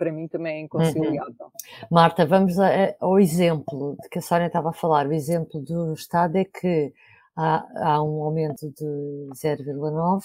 para 0.00 0.10
mim 0.10 0.26
também 0.26 0.54
é 0.54 0.58
uhum. 0.60 0.64
inconciliável. 0.64 1.34
Uhum. 1.38 1.88
Marta, 1.90 2.24
vamos 2.24 2.54
ao 2.98 3.20
exemplo 3.20 3.98
de 4.00 4.08
que 4.08 4.18
a 4.18 4.22
Sónia 4.22 4.46
estava 4.46 4.70
a 4.70 4.72
falar. 4.72 5.06
O 5.06 5.12
exemplo 5.12 5.60
do 5.60 5.92
Estado 5.92 6.36
é 6.36 6.44
que 6.46 6.90
há, 7.36 7.66
há 7.76 8.02
um 8.02 8.24
aumento 8.24 8.70
de 8.70 9.28
0,9 9.34 10.22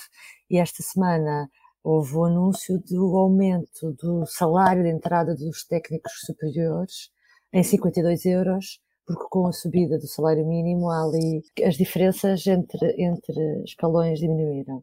e 0.50 0.58
esta 0.60 0.82
semana 0.82 1.50
houve 1.84 2.16
o 2.16 2.24
anúncio 2.24 2.82
do 2.90 3.18
aumento 3.18 3.92
do 4.02 4.26
salário 4.26 4.82
de 4.82 4.90
entrada 4.90 5.36
dos 5.36 5.66
técnicos 5.66 6.14
superiores 6.26 7.12
em 7.52 7.62
52 7.62 8.26
euros, 8.26 8.80
porque 9.06 9.26
com 9.30 9.46
a 9.46 9.52
subida 9.52 9.98
do 9.98 10.08
salário 10.08 10.48
mínimo 10.48 10.90
há 10.90 11.04
ali 11.04 11.44
as 11.66 11.76
diferenças 11.76 12.48
entre, 12.48 12.96
entre 12.98 13.64
escalões 13.66 14.20
diminuíram. 14.20 14.78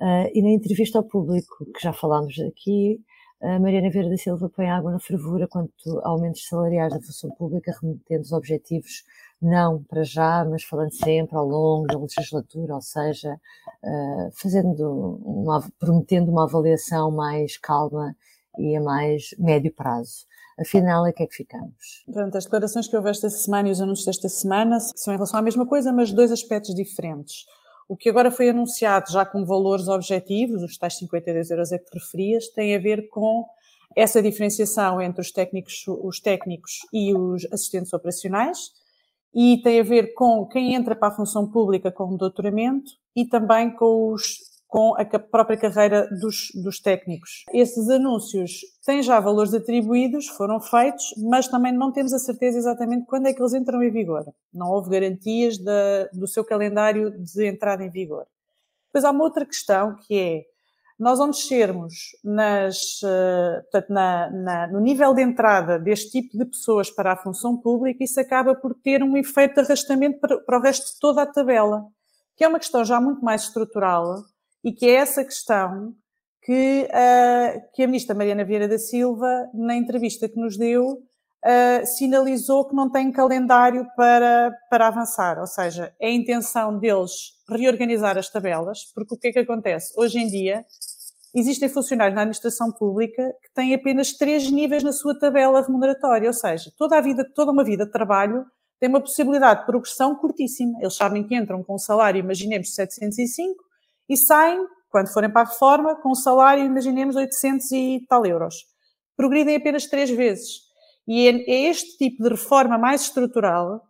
Uh, 0.00 0.26
e 0.32 0.42
na 0.42 0.48
entrevista 0.48 0.98
ao 0.98 1.04
público, 1.04 1.66
que 1.72 1.82
já 1.82 1.92
falámos 1.92 2.34
aqui, 2.40 2.98
a 3.42 3.58
Mariana 3.58 3.90
Vieira 3.90 4.08
da 4.08 4.16
Silva 4.16 4.48
põe 4.48 4.70
água 4.70 4.92
na 4.92 5.00
fervura 5.00 5.48
quanto 5.48 5.98
a 6.04 6.08
aumentos 6.08 6.46
salariais 6.46 6.92
da 6.92 7.00
função 7.00 7.30
pública, 7.32 7.76
remetendo 7.82 8.22
os 8.22 8.32
objetivos 8.32 9.02
não 9.40 9.82
para 9.82 10.04
já, 10.04 10.44
mas 10.44 10.62
falando 10.62 10.92
sempre 10.92 11.36
ao 11.36 11.44
longo 11.44 11.88
da 11.88 11.98
legislatura, 11.98 12.76
ou 12.76 12.80
seja, 12.80 13.34
uh, 13.82 14.30
fazendo 14.34 15.20
uma, 15.24 15.60
prometendo 15.80 16.30
uma 16.30 16.44
avaliação 16.44 17.10
mais 17.10 17.58
calma 17.58 18.14
e 18.56 18.76
a 18.76 18.80
mais 18.80 19.34
médio 19.38 19.72
prazo. 19.74 20.24
Afinal, 20.56 21.04
é 21.06 21.12
que 21.12 21.24
é 21.24 21.26
que 21.26 21.34
ficamos? 21.34 22.04
Portanto, 22.06 22.36
as 22.36 22.44
declarações 22.44 22.86
que 22.86 22.96
houve 22.96 23.10
esta 23.10 23.28
semana 23.28 23.68
e 23.68 23.72
os 23.72 23.80
anúncios 23.80 24.06
desta 24.06 24.28
semana 24.28 24.78
são 24.78 25.12
em 25.12 25.16
relação 25.16 25.40
à 25.40 25.42
mesma 25.42 25.66
coisa, 25.66 25.92
mas 25.92 26.12
dois 26.12 26.30
aspectos 26.30 26.74
diferentes. 26.74 27.46
O 27.88 27.96
que 27.96 28.08
agora 28.08 28.30
foi 28.30 28.48
anunciado 28.48 29.10
já 29.10 29.24
com 29.24 29.44
valores 29.44 29.88
objetivos, 29.88 30.62
os 30.62 30.76
tais 30.78 30.96
52 30.96 31.50
euros 31.50 31.72
a 31.72 31.78
que 31.78 31.90
te 31.90 31.98
referias, 31.98 32.48
tem 32.48 32.74
a 32.74 32.78
ver 32.78 33.08
com 33.08 33.44
essa 33.96 34.22
diferenciação 34.22 35.00
entre 35.00 35.20
os 35.20 35.30
técnicos, 35.30 35.84
os 35.86 36.20
técnicos 36.20 36.78
e 36.92 37.14
os 37.14 37.44
assistentes 37.52 37.92
operacionais 37.92 38.72
e 39.34 39.60
tem 39.62 39.80
a 39.80 39.82
ver 39.82 40.14
com 40.14 40.46
quem 40.46 40.74
entra 40.74 40.94
para 40.94 41.08
a 41.08 41.16
função 41.16 41.50
pública 41.50 41.90
com 41.90 42.16
doutoramento 42.16 42.92
e 43.14 43.26
também 43.26 43.70
com 43.70 44.12
os 44.12 44.51
com 44.72 44.94
a 44.96 45.04
própria 45.18 45.58
carreira 45.58 46.08
dos, 46.08 46.50
dos 46.54 46.80
técnicos. 46.80 47.44
Esses 47.52 47.90
anúncios 47.90 48.62
têm 48.86 49.02
já 49.02 49.20
valores 49.20 49.52
atribuídos, 49.52 50.28
foram 50.28 50.58
feitos, 50.58 51.12
mas 51.18 51.46
também 51.46 51.74
não 51.74 51.92
temos 51.92 52.10
a 52.14 52.18
certeza 52.18 52.56
exatamente 52.56 53.04
quando 53.04 53.26
é 53.26 53.34
que 53.34 53.42
eles 53.42 53.52
entram 53.52 53.82
em 53.82 53.90
vigor. 53.90 54.24
Não 54.50 54.70
houve 54.70 54.88
garantias 54.88 55.58
de, 55.58 56.08
do 56.14 56.26
seu 56.26 56.42
calendário 56.42 57.10
de 57.22 57.46
entrada 57.46 57.84
em 57.84 57.90
vigor. 57.90 58.26
Depois 58.86 59.04
há 59.04 59.10
uma 59.10 59.24
outra 59.24 59.44
questão 59.44 59.94
que 60.06 60.18
é, 60.18 60.42
nós 60.98 61.20
ao 61.20 61.28
descermos 61.28 61.94
nas, 62.24 63.02
eh, 63.04 63.60
portanto, 63.70 63.90
na, 63.90 64.30
na, 64.30 64.66
no 64.68 64.80
nível 64.80 65.12
de 65.12 65.20
entrada 65.20 65.78
deste 65.78 66.12
tipo 66.12 66.38
de 66.38 66.46
pessoas 66.46 66.90
para 66.90 67.12
a 67.12 67.16
função 67.16 67.58
pública, 67.58 68.02
isso 68.02 68.18
acaba 68.18 68.54
por 68.54 68.74
ter 68.74 69.02
um 69.02 69.18
efeito 69.18 69.56
de 69.56 69.60
arrastamento 69.60 70.18
para, 70.18 70.38
para 70.38 70.58
o 70.58 70.62
resto 70.62 70.94
de 70.94 70.98
toda 70.98 71.20
a 71.20 71.26
tabela, 71.26 71.84
que 72.34 72.42
é 72.42 72.48
uma 72.48 72.58
questão 72.58 72.82
já 72.86 72.98
muito 72.98 73.22
mais 73.22 73.42
estrutural, 73.42 74.31
e 74.64 74.72
que 74.72 74.86
é 74.86 74.94
essa 74.94 75.24
questão 75.24 75.94
que, 76.42 76.88
uh, 76.88 77.62
que 77.72 77.82
a 77.82 77.86
ministra 77.86 78.14
Mariana 78.14 78.44
Vieira 78.44 78.68
da 78.68 78.78
Silva, 78.78 79.48
na 79.54 79.76
entrevista 79.76 80.28
que 80.28 80.38
nos 80.38 80.56
deu, 80.56 80.84
uh, 80.88 81.86
sinalizou 81.86 82.68
que 82.68 82.74
não 82.74 82.90
tem 82.90 83.12
calendário 83.12 83.86
para, 83.96 84.52
para 84.68 84.88
avançar. 84.88 85.38
Ou 85.38 85.46
seja, 85.46 85.94
é 86.00 86.08
a 86.08 86.12
intenção 86.12 86.78
deles 86.78 87.32
reorganizar 87.48 88.18
as 88.18 88.28
tabelas, 88.28 88.84
porque 88.94 89.14
o 89.14 89.18
que 89.18 89.28
é 89.28 89.32
que 89.32 89.38
acontece? 89.38 89.92
Hoje 89.96 90.18
em 90.18 90.26
dia, 90.26 90.64
existem 91.34 91.68
funcionários 91.68 92.14
na 92.14 92.22
administração 92.22 92.72
pública 92.72 93.22
que 93.42 93.52
têm 93.54 93.74
apenas 93.74 94.12
três 94.12 94.50
níveis 94.50 94.82
na 94.82 94.92
sua 94.92 95.18
tabela 95.18 95.62
remuneratória, 95.62 96.28
ou 96.28 96.34
seja, 96.34 96.72
toda 96.76 96.98
a 96.98 97.00
vida, 97.00 97.24
toda 97.34 97.52
uma 97.52 97.64
vida 97.64 97.86
de 97.86 97.92
trabalho 97.92 98.44
tem 98.80 98.88
uma 98.88 99.00
possibilidade 99.00 99.60
de 99.60 99.66
progressão 99.66 100.16
curtíssima. 100.16 100.76
Eles 100.80 100.96
sabem 100.96 101.22
que 101.22 101.36
entram 101.36 101.62
com 101.62 101.76
um 101.76 101.78
salário, 101.78 102.18
imaginemos, 102.18 102.74
705, 102.74 103.62
e 104.08 104.16
saem, 104.16 104.66
quando 104.90 105.12
forem 105.12 105.30
para 105.30 105.42
a 105.42 105.50
reforma, 105.50 105.96
com 105.96 106.10
um 106.10 106.14
salário, 106.14 106.64
imaginemos, 106.64 107.16
800 107.16 107.70
e 107.72 108.06
tal 108.08 108.26
euros. 108.26 108.54
Progridem 109.16 109.56
apenas 109.56 109.86
três 109.86 110.10
vezes. 110.10 110.60
E 111.06 111.26
é, 111.26 111.50
é 111.50 111.70
este 111.70 111.96
tipo 111.96 112.22
de 112.22 112.30
reforma 112.30 112.78
mais 112.78 113.02
estrutural 113.02 113.80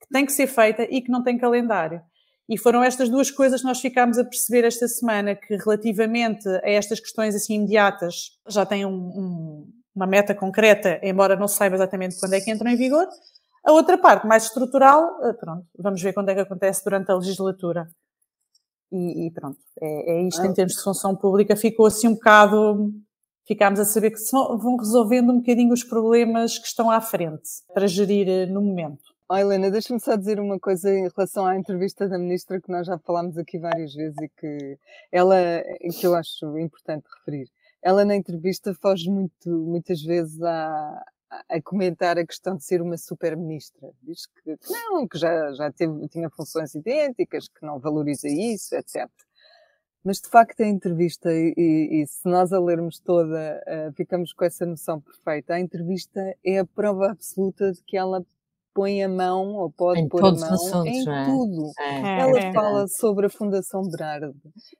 que 0.00 0.08
tem 0.12 0.24
que 0.24 0.32
ser 0.32 0.46
feita 0.46 0.82
e 0.82 1.00
que 1.00 1.10
não 1.10 1.22
tem 1.22 1.38
calendário. 1.38 2.00
E 2.48 2.58
foram 2.58 2.82
estas 2.82 3.08
duas 3.08 3.30
coisas 3.30 3.60
que 3.60 3.66
nós 3.66 3.80
ficámos 3.80 4.18
a 4.18 4.24
perceber 4.24 4.66
esta 4.66 4.88
semana, 4.88 5.36
que 5.36 5.56
relativamente 5.56 6.48
a 6.48 6.68
estas 6.68 6.98
questões 6.98 7.34
assim 7.34 7.54
imediatas 7.54 8.32
já 8.48 8.66
têm 8.66 8.84
um, 8.84 8.90
um, 8.90 9.72
uma 9.94 10.06
meta 10.06 10.34
concreta, 10.34 10.98
embora 11.02 11.36
não 11.36 11.46
se 11.46 11.56
saiba 11.56 11.76
exatamente 11.76 12.18
quando 12.18 12.32
é 12.32 12.40
que 12.40 12.50
entram 12.50 12.70
em 12.70 12.76
vigor. 12.76 13.06
A 13.64 13.72
outra 13.72 13.96
parte, 13.98 14.26
mais 14.26 14.44
estrutural, 14.44 15.22
eh, 15.22 15.32
pronto, 15.34 15.64
vamos 15.78 16.02
ver 16.02 16.12
quando 16.12 16.30
é 16.30 16.34
que 16.34 16.40
acontece 16.40 16.82
durante 16.82 17.10
a 17.12 17.14
legislatura. 17.14 17.86
E, 18.92 19.26
e 19.26 19.30
pronto, 19.30 19.58
é, 19.80 20.12
é 20.12 20.22
isto 20.26 20.42
ah. 20.42 20.46
em 20.46 20.52
termos 20.52 20.74
de 20.74 20.82
função 20.82 21.14
pública. 21.14 21.56
Ficou 21.56 21.86
assim 21.86 22.08
um 22.08 22.14
bocado. 22.14 22.92
Ficámos 23.46 23.80
a 23.80 23.84
saber 23.84 24.12
que 24.12 24.20
vão 24.32 24.76
resolvendo 24.76 25.30
um 25.30 25.38
bocadinho 25.38 25.72
os 25.72 25.82
problemas 25.82 26.58
que 26.58 26.66
estão 26.66 26.90
à 26.90 27.00
frente 27.00 27.48
para 27.74 27.86
gerir 27.86 28.28
eh, 28.28 28.46
no 28.46 28.62
momento. 28.62 29.02
Oh, 29.28 29.36
Helena, 29.36 29.70
deixa-me 29.70 30.00
só 30.00 30.14
dizer 30.16 30.38
uma 30.38 30.58
coisa 30.58 30.92
em 30.92 31.08
relação 31.08 31.46
à 31.46 31.56
entrevista 31.56 32.08
da 32.08 32.18
ministra 32.18 32.60
que 32.60 32.70
nós 32.70 32.86
já 32.86 32.98
falámos 32.98 33.36
aqui 33.38 33.58
várias 33.58 33.94
vezes 33.94 34.16
e 34.20 34.28
que 34.28 34.78
ela, 35.10 35.36
que 35.98 36.06
eu 36.06 36.14
acho 36.14 36.58
importante 36.58 37.06
referir. 37.18 37.48
Ela 37.82 38.04
na 38.04 38.14
entrevista 38.14 38.74
foge 38.74 39.08
muito, 39.08 39.48
muitas 39.48 40.02
vezes 40.02 40.40
à, 40.42 41.04
a 41.48 41.62
comentar 41.62 42.18
a 42.18 42.26
questão 42.26 42.56
de 42.56 42.64
ser 42.64 42.82
uma 42.82 42.96
super-ministra. 42.96 43.90
Diz 44.02 44.26
que, 44.26 44.56
que, 44.56 44.72
não, 44.72 45.06
que 45.06 45.16
já, 45.18 45.52
já 45.52 45.70
teve, 45.70 46.08
tinha 46.08 46.28
funções 46.28 46.74
idênticas, 46.74 47.48
que 47.48 47.64
não 47.64 47.78
valoriza 47.78 48.28
isso, 48.28 48.74
etc. 48.74 49.08
Mas 50.02 50.20
de 50.20 50.28
facto 50.28 50.60
a 50.62 50.66
entrevista, 50.66 51.30
e, 51.30 51.54
e, 51.56 52.02
e 52.02 52.06
se 52.06 52.26
nós 52.26 52.52
a 52.52 52.58
lermos 52.58 52.98
toda, 52.98 53.62
uh, 53.66 53.92
ficamos 53.92 54.32
com 54.32 54.44
essa 54.44 54.64
noção 54.64 55.00
perfeita. 55.00 55.54
A 55.54 55.60
entrevista 55.60 56.34
é 56.44 56.58
a 56.58 56.64
prova 56.64 57.10
absoluta 57.10 57.70
de 57.70 57.82
que 57.84 57.96
ela 57.96 58.24
põe 58.72 59.02
a 59.02 59.08
mão, 59.08 59.56
ou 59.56 59.70
pode 59.70 60.00
em 60.00 60.08
pôr 60.08 60.24
a 60.24 60.32
mão, 60.32 60.54
assuntos, 60.54 60.86
em 60.86 61.08
é? 61.08 61.24
tudo. 61.26 61.72
É. 61.78 62.20
Ela 62.20 62.38
é. 62.38 62.52
fala 62.52 62.88
sobre 62.88 63.26
a 63.26 63.30
Fundação 63.30 63.82
Berardo, 63.82 64.34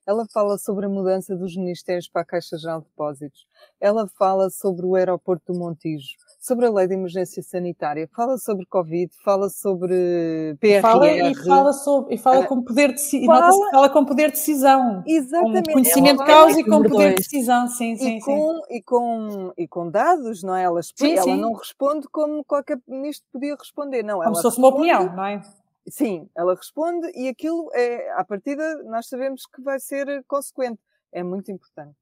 ela 0.06 0.24
fala 0.32 0.56
sobre 0.58 0.86
a 0.86 0.88
mudança 0.88 1.36
dos 1.36 1.56
ministérios 1.56 2.08
para 2.08 2.22
a 2.22 2.24
Caixa 2.24 2.56
Geral 2.56 2.80
de 2.80 2.86
Depósitos, 2.86 3.46
ela 3.80 4.08
fala 4.16 4.48
sobre 4.48 4.86
o 4.86 4.94
aeroporto 4.94 5.52
do 5.52 5.58
Montijo, 5.58 6.16
sobre 6.40 6.64
a 6.64 6.70
lei 6.70 6.88
de 6.88 6.94
emergência 6.94 7.42
sanitária, 7.42 8.08
fala 8.08 8.38
sobre 8.38 8.64
Covid, 8.64 9.12
fala 9.22 9.50
sobre 9.50 10.56
PRR. 10.58 10.80
Fala 10.80 11.10
e 11.10 11.34
fala, 11.34 11.72
sobre, 11.74 12.14
e 12.14 12.18
fala 12.18 12.46
com 12.46 12.62
poder 12.62 12.94
de 12.94 13.26
fala, 13.26 13.70
fala 13.70 13.90
com 13.90 14.04
poder 14.06 14.30
de 14.30 14.38
decisão. 14.38 15.04
Exatamente. 15.06 15.66
Com 15.66 15.72
conhecimento 15.74 16.20
de 16.20 16.26
causa 16.26 16.58
e 16.58 16.64
com 16.64 16.82
poder 16.82 17.10
de 17.10 17.16
decisão, 17.16 17.68
sim, 17.68 17.94
sim, 17.94 18.16
e 18.16 18.20
com, 18.20 18.54
sim. 18.54 18.74
E 18.74 18.82
com, 18.82 19.52
e 19.58 19.68
com 19.68 19.90
dados, 19.90 20.42
não 20.42 20.56
é? 20.56 20.62
Ela, 20.62 20.82
sim, 20.82 21.12
ela 21.12 21.22
sim. 21.24 21.36
não 21.36 21.52
responde 21.52 22.08
como 22.08 22.42
qualquer 22.42 22.80
ministro 22.88 23.28
podia 23.30 23.54
responder, 23.54 24.02
não. 24.02 24.20
Como 24.20 24.34
se 24.34 24.42
fosse 24.42 24.56
uma 24.56 24.68
opinião, 24.68 25.14
não 25.14 25.24
é? 25.26 25.42
Sim, 25.88 26.26
ela 26.34 26.54
responde 26.54 27.06
e 27.14 27.28
aquilo 27.28 27.68
é, 27.74 28.12
à 28.12 28.24
partida, 28.24 28.82
nós 28.84 29.08
sabemos 29.08 29.44
que 29.44 29.60
vai 29.60 29.78
ser 29.78 30.24
consequente. 30.26 30.80
É 31.12 31.22
muito 31.22 31.52
importante. 31.52 31.96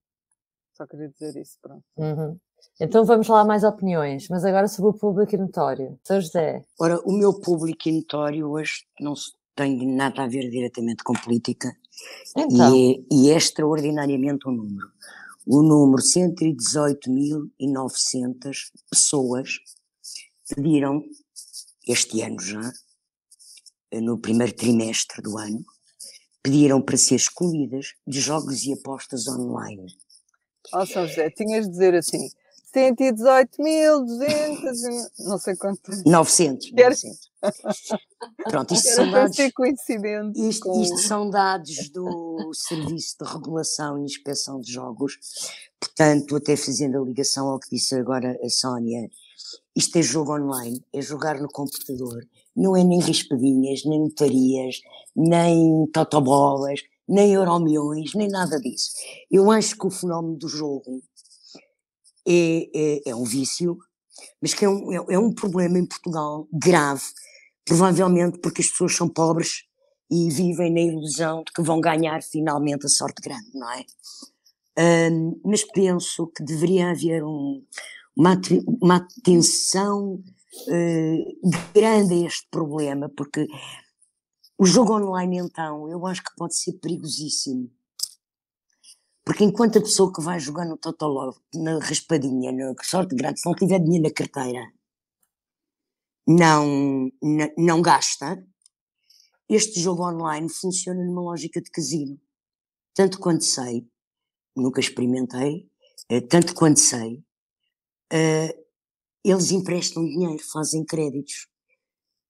Só 0.74 0.86
queria 0.86 1.08
dizer 1.08 1.34
isso, 1.40 1.58
pronto. 1.60 1.82
Uhum. 1.96 2.38
Então 2.80 3.04
vamos 3.04 3.26
lá 3.28 3.44
mais 3.44 3.64
opiniões, 3.64 4.28
mas 4.28 4.44
agora 4.44 4.68
sobre 4.68 4.90
o 4.90 4.94
público 4.94 5.34
e 5.34 5.38
notório. 5.38 5.98
São 6.04 6.20
José. 6.20 6.64
Ora, 6.78 7.00
o 7.04 7.10
meu 7.12 7.34
público 7.40 7.88
e 7.88 7.92
notório 7.92 8.48
hoje 8.48 8.86
não 9.00 9.14
tem 9.56 9.84
nada 9.86 10.22
a 10.22 10.28
ver 10.28 10.48
diretamente 10.48 11.02
com 11.02 11.14
política 11.14 11.76
então. 12.36 12.76
e, 12.76 12.92
é, 12.92 12.96
e 13.10 13.30
é 13.30 13.36
extraordinariamente 13.36 14.48
um 14.48 14.52
número. 14.52 14.88
O 15.44 15.60
número 15.62 16.00
118.900 16.02 18.70
pessoas 18.90 19.58
pediram, 20.48 21.04
este 21.86 22.22
ano 22.22 22.40
já, 22.40 22.72
no 23.92 24.18
primeiro 24.18 24.54
trimestre 24.54 25.22
do 25.22 25.36
ano, 25.38 25.64
pediram 26.42 26.80
para 26.80 26.96
ser 26.96 27.16
excluídas 27.16 27.94
de 28.06 28.20
jogos 28.20 28.64
e 28.64 28.72
apostas 28.72 29.26
online. 29.26 29.86
Ó 30.72 30.82
oh, 30.82 30.86
São 30.86 31.06
José, 31.06 31.30
tinhas 31.30 31.64
de 31.64 31.72
dizer 31.72 31.94
assim, 31.94 32.30
118.200, 32.74 35.10
não 35.20 35.38
sei 35.38 35.56
quanto. 35.56 35.90
900. 36.04 36.72
900. 36.72 37.28
Pronto, 38.44 38.74
isto 38.74 38.88
são 38.88 39.10
dados. 39.10 39.38
Isto, 39.38 40.82
isto 40.82 40.98
são 40.98 41.30
dados 41.30 41.88
do 41.90 42.52
Serviço 42.52 43.16
de 43.20 43.30
Regulação 43.30 43.98
e 43.98 44.04
Inspeção 44.04 44.60
de 44.60 44.72
Jogos. 44.72 45.18
Portanto, 45.80 46.36
até 46.36 46.56
fazendo 46.56 46.98
a 46.98 47.04
ligação 47.04 47.48
ao 47.48 47.58
que 47.58 47.70
disse 47.70 47.94
agora 47.94 48.38
a 48.42 48.50
Sónia, 48.50 49.08
isto 49.74 49.96
é 49.96 50.02
jogo 50.02 50.34
online, 50.34 50.84
é 50.92 51.00
jogar 51.00 51.40
no 51.40 51.48
computador. 51.48 52.26
Não 52.54 52.76
é 52.76 52.82
nem 52.82 53.00
raspadinhas, 53.00 53.84
nem 53.84 54.00
notarias, 54.00 54.80
nem 55.14 55.86
totobolas, 55.92 56.80
nem 57.08 57.32
euromilhões, 57.32 58.14
nem 58.14 58.28
nada 58.28 58.60
disso. 58.60 58.90
Eu 59.30 59.50
acho 59.50 59.78
que 59.78 59.86
o 59.86 59.90
fenómeno 59.90 60.36
do 60.36 60.48
jogo 60.48 61.00
é, 62.28 62.68
é, 62.74 63.10
é 63.10 63.14
um 63.14 63.24
vício, 63.24 63.78
mas 64.42 64.52
que 64.52 64.64
é 64.64 64.68
um, 64.68 64.92
é, 64.92 65.14
é 65.14 65.18
um 65.18 65.32
problema 65.32 65.78
em 65.78 65.86
Portugal 65.86 66.46
grave, 66.52 67.04
provavelmente 67.64 68.38
porque 68.38 68.60
as 68.60 68.68
pessoas 68.68 68.94
são 68.94 69.08
pobres 69.08 69.64
e 70.10 70.30
vivem 70.30 70.72
na 70.72 70.80
ilusão 70.80 71.42
de 71.44 71.52
que 71.52 71.62
vão 71.62 71.80
ganhar 71.80 72.22
finalmente 72.22 72.86
a 72.86 72.88
sorte 72.88 73.22
grande, 73.22 73.50
não 73.54 73.70
é? 73.72 73.84
Um, 75.10 75.40
mas 75.44 75.64
penso 75.64 76.28
que 76.28 76.42
deveria 76.42 76.90
haver 76.90 77.24
um, 77.24 77.64
uma, 78.16 78.40
uma 78.80 78.96
atenção 78.96 80.14
uh, 80.14 81.50
grande 81.74 82.14
a 82.14 82.26
este 82.26 82.46
problema, 82.50 83.08
porque 83.08 83.46
o 84.56 84.66
jogo 84.66 84.94
online, 84.94 85.38
então, 85.38 85.88
eu 85.88 86.04
acho 86.06 86.22
que 86.22 86.34
pode 86.36 86.56
ser 86.56 86.72
perigosíssimo. 86.74 87.70
Porque 89.28 89.44
enquanto 89.44 89.76
a 89.76 89.82
pessoa 89.82 90.10
que 90.10 90.22
vai 90.22 90.40
jogar 90.40 90.64
no 90.64 90.78
Totoló, 90.78 91.34
na 91.54 91.78
raspadinha, 91.80 92.50
na 92.50 92.74
sorte 92.82 93.14
se 93.36 93.46
não 93.46 93.54
tiver 93.54 93.78
dinheiro 93.78 94.04
na 94.04 94.10
carteira, 94.10 94.72
não, 96.26 97.10
não, 97.58 97.82
gasta, 97.82 98.42
este 99.46 99.80
jogo 99.80 100.02
online 100.02 100.48
funciona 100.48 101.04
numa 101.04 101.20
lógica 101.20 101.60
de 101.60 101.70
casino. 101.70 102.18
Tanto 102.94 103.18
quanto 103.18 103.44
sei, 103.44 103.86
nunca 104.56 104.80
experimentei, 104.80 105.70
eh, 106.08 106.22
tanto 106.22 106.54
quanto 106.54 106.80
sei, 106.80 107.22
uh, 108.10 108.64
eles 109.22 109.50
emprestam 109.50 110.06
dinheiro, 110.06 110.42
fazem 110.50 110.86
créditos. 110.86 111.48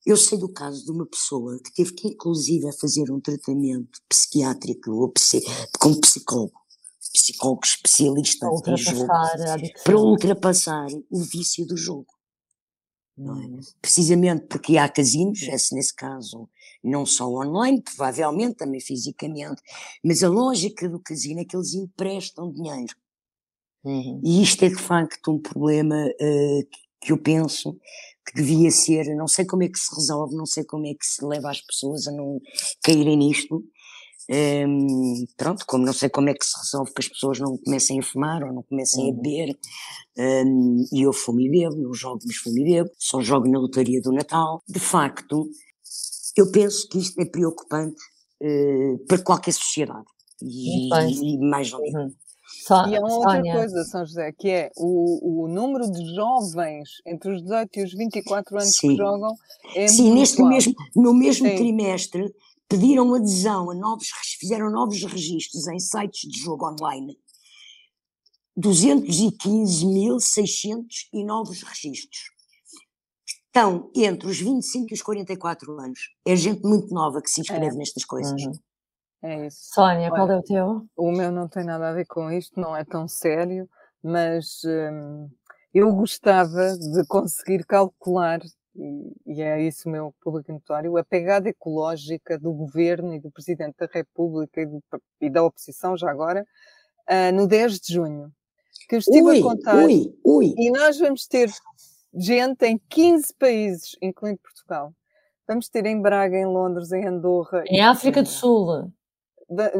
Eu 0.04 0.16
sei 0.16 0.36
do 0.36 0.52
caso 0.52 0.84
de 0.84 0.90
uma 0.90 1.06
pessoa 1.06 1.60
que 1.62 1.72
teve 1.72 1.92
que, 1.92 2.08
inclusive, 2.08 2.72
fazer 2.72 3.08
um 3.12 3.20
tratamento 3.20 4.00
psiquiátrico 4.08 4.90
ou 4.90 5.12
com 5.78 5.90
um 5.90 6.00
psicólogo 6.00 6.57
psicólogo 7.12 7.64
especialista 7.64 8.46
em 8.66 8.76
jogo 8.76 9.06
para 9.84 9.98
ultrapassar 9.98 10.86
o 11.10 11.20
vício 11.20 11.66
do 11.66 11.76
jogo. 11.76 12.18
É? 13.18 13.60
Precisamente 13.82 14.46
porque 14.46 14.78
há 14.78 14.88
casinos, 14.88 15.42
esse 15.42 15.74
nesse 15.74 15.94
caso 15.94 16.48
não 16.82 17.04
só 17.04 17.28
online, 17.28 17.82
provavelmente 17.82 18.58
também 18.58 18.80
fisicamente, 18.80 19.60
mas 20.04 20.22
a 20.22 20.28
lógica 20.28 20.88
do 20.88 21.00
casino 21.00 21.40
é 21.40 21.44
que 21.44 21.56
eles 21.56 21.74
emprestam 21.74 22.52
dinheiro. 22.52 22.94
Uhum. 23.84 24.20
E 24.22 24.42
isto 24.42 24.64
é 24.64 24.68
de 24.68 24.76
facto 24.76 25.32
um 25.32 25.40
problema 25.40 25.96
uh, 25.96 26.68
que 27.00 27.12
eu 27.12 27.18
penso 27.18 27.76
que 28.26 28.34
devia 28.34 28.70
ser, 28.70 29.14
não 29.16 29.26
sei 29.26 29.44
como 29.44 29.62
é 29.62 29.68
que 29.68 29.78
se 29.78 29.94
resolve, 29.94 30.36
não 30.36 30.46
sei 30.46 30.64
como 30.64 30.86
é 30.86 30.94
que 30.94 31.04
se 31.04 31.24
leva 31.24 31.50
as 31.50 31.60
pessoas 31.60 32.06
a 32.06 32.12
não 32.12 32.40
caírem 32.82 33.16
nisto, 33.16 33.64
um, 34.30 35.24
pronto, 35.36 35.64
como 35.66 35.86
não 35.86 35.92
sei 35.92 36.10
como 36.10 36.28
é 36.28 36.34
que 36.34 36.44
se 36.44 36.58
resolve 36.58 36.92
que 36.92 37.00
as 37.00 37.08
pessoas 37.08 37.38
não 37.38 37.56
comecem 37.56 37.98
a 37.98 38.02
fumar 38.02 38.42
ou 38.42 38.52
não 38.52 38.62
comecem 38.62 39.04
uhum. 39.04 39.10
a 39.10 39.14
beber, 39.14 39.58
um, 40.18 40.84
e 40.92 41.02
eu 41.02 41.12
fumo 41.12 41.40
e 41.40 41.50
bebo, 41.50 41.76
não 41.76 41.94
jogo, 41.94 42.20
mas 42.26 42.36
fumo 42.36 42.58
e 42.58 42.64
bebo, 42.64 42.90
só 42.98 43.20
jogo 43.20 43.48
na 43.48 43.58
lotaria 43.58 44.00
do 44.02 44.12
Natal. 44.12 44.62
De 44.68 44.80
facto, 44.80 45.48
eu 46.36 46.50
penso 46.52 46.88
que 46.88 46.98
isto 46.98 47.18
é 47.20 47.24
preocupante 47.24 47.96
uh, 48.42 48.98
para 49.06 49.22
qualquer 49.22 49.52
sociedade. 49.52 50.06
E, 50.42 50.88
e 50.88 51.38
mais 51.38 51.70
não 51.72 51.82
digo. 51.82 51.98
Uhum. 51.98 52.14
Só, 52.66 52.86
e 52.86 52.96
há 52.96 53.00
uma 53.00 53.14
outra 53.14 53.36
Sónia. 53.36 53.54
coisa, 53.54 53.84
São 53.84 54.06
José, 54.06 54.32
que 54.32 54.48
é 54.48 54.70
o, 54.76 55.44
o 55.44 55.48
número 55.48 55.90
de 55.90 56.14
jovens 56.14 56.88
entre 57.06 57.32
os 57.32 57.42
18 57.42 57.78
e 57.78 57.84
os 57.84 57.92
24 57.92 58.58
anos 58.58 58.76
Sim. 58.76 58.88
que 58.88 58.96
jogam 58.96 59.34
é 59.74 59.86
Sim, 59.86 60.14
neste 60.14 60.42
mesmo, 60.42 60.74
no 60.96 61.14
mesmo 61.14 61.46
Sim. 61.46 61.56
trimestre 61.56 62.32
pediram 62.68 63.14
adesão 63.14 63.70
a 63.70 63.74
novos, 63.74 64.08
fizeram 64.38 64.70
novos 64.70 65.02
registros 65.02 65.66
em 65.68 65.78
sites 65.78 66.30
de 66.30 66.38
jogo 66.38 66.68
online. 66.68 67.18
215.600 68.58 71.08
e 71.12 71.24
novos 71.24 71.62
registros. 71.62 72.30
Estão 73.46 73.90
entre 73.94 74.28
os 74.28 74.38
25 74.38 74.88
e 74.90 74.94
os 74.94 75.02
44 75.02 75.80
anos. 75.80 76.00
É 76.26 76.34
gente 76.36 76.62
muito 76.62 76.92
nova 76.92 77.22
que 77.22 77.30
se 77.30 77.40
inscreve 77.40 77.74
é. 77.74 77.78
nestas 77.78 78.04
coisas. 78.04 78.42
Uhum. 78.42 78.52
É 79.22 79.46
isso. 79.46 79.70
Sónia, 79.72 80.10
qual 80.10 80.30
é 80.30 80.36
o 80.36 80.42
teu? 80.42 80.86
O 80.96 81.10
meu 81.10 81.32
não 81.32 81.48
tem 81.48 81.64
nada 81.64 81.88
a 81.88 81.92
ver 81.92 82.06
com 82.06 82.30
isto, 82.30 82.60
não 82.60 82.76
é 82.76 82.84
tão 82.84 83.08
sério, 83.08 83.68
mas 84.02 84.60
hum, 84.64 85.28
eu 85.74 85.92
gostava 85.92 86.76
de 86.76 87.04
conseguir 87.06 87.64
calcular 87.64 88.40
e, 88.78 89.34
e 89.34 89.42
é 89.42 89.60
isso 89.60 89.88
o 89.88 89.92
meu 89.92 90.14
público 90.20 90.52
notório, 90.52 90.96
a 90.96 91.04
pegada 91.04 91.48
ecológica 91.48 92.38
do 92.38 92.52
governo 92.52 93.14
e 93.14 93.20
do 93.20 93.30
Presidente 93.30 93.76
da 93.78 93.88
República 93.92 94.60
e, 94.60 94.66
do, 94.66 94.82
e 95.20 95.28
da 95.28 95.42
oposição, 95.42 95.96
já 95.96 96.10
agora, 96.10 96.46
uh, 97.10 97.34
no 97.34 97.46
10 97.46 97.80
de 97.80 97.94
junho. 97.94 98.32
Que 98.88 98.94
eu 98.94 98.98
estive 99.00 99.22
ui, 99.22 99.40
a 99.40 99.42
contar. 99.42 99.84
Ui, 99.84 100.14
ui. 100.24 100.54
E 100.56 100.70
nós 100.70 100.98
vamos 100.98 101.26
ter 101.26 101.50
gente 102.14 102.64
em 102.64 102.80
15 102.88 103.34
países, 103.34 103.96
incluindo 104.00 104.38
Portugal. 104.38 104.94
Vamos 105.46 105.68
ter 105.68 105.84
em 105.84 106.00
Braga, 106.00 106.36
em 106.36 106.46
Londres, 106.46 106.92
em 106.92 107.06
Andorra. 107.06 107.64
Em 107.66 107.80
África 107.80 108.22
do 108.22 108.28
Sul 108.28 108.92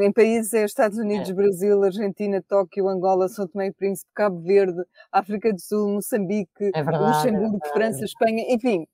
em 0.01 0.13
países 0.13 0.53
é 0.55 0.65
Estados 0.65 0.99
Unidos, 0.99 1.29
é. 1.29 1.35
Brasil, 1.35 1.83
Argentina, 1.83 2.43
Tóquio, 2.49 2.89
Angola, 2.89 3.29
São 3.29 3.47
Tomé 3.47 3.67
e 3.67 3.73
Príncipe, 3.73 4.11
Cabo 4.15 4.41
Verde, 4.41 4.83
África 5.13 5.53
do 5.53 5.61
Sul, 5.61 5.95
Moçambique, 5.95 6.71
é 6.75 6.83
verdade, 6.83 7.17
Luxemburgo, 7.17 7.59
é 7.63 7.69
França, 7.69 8.05
Espanha, 8.05 8.45
enfim, 8.49 8.87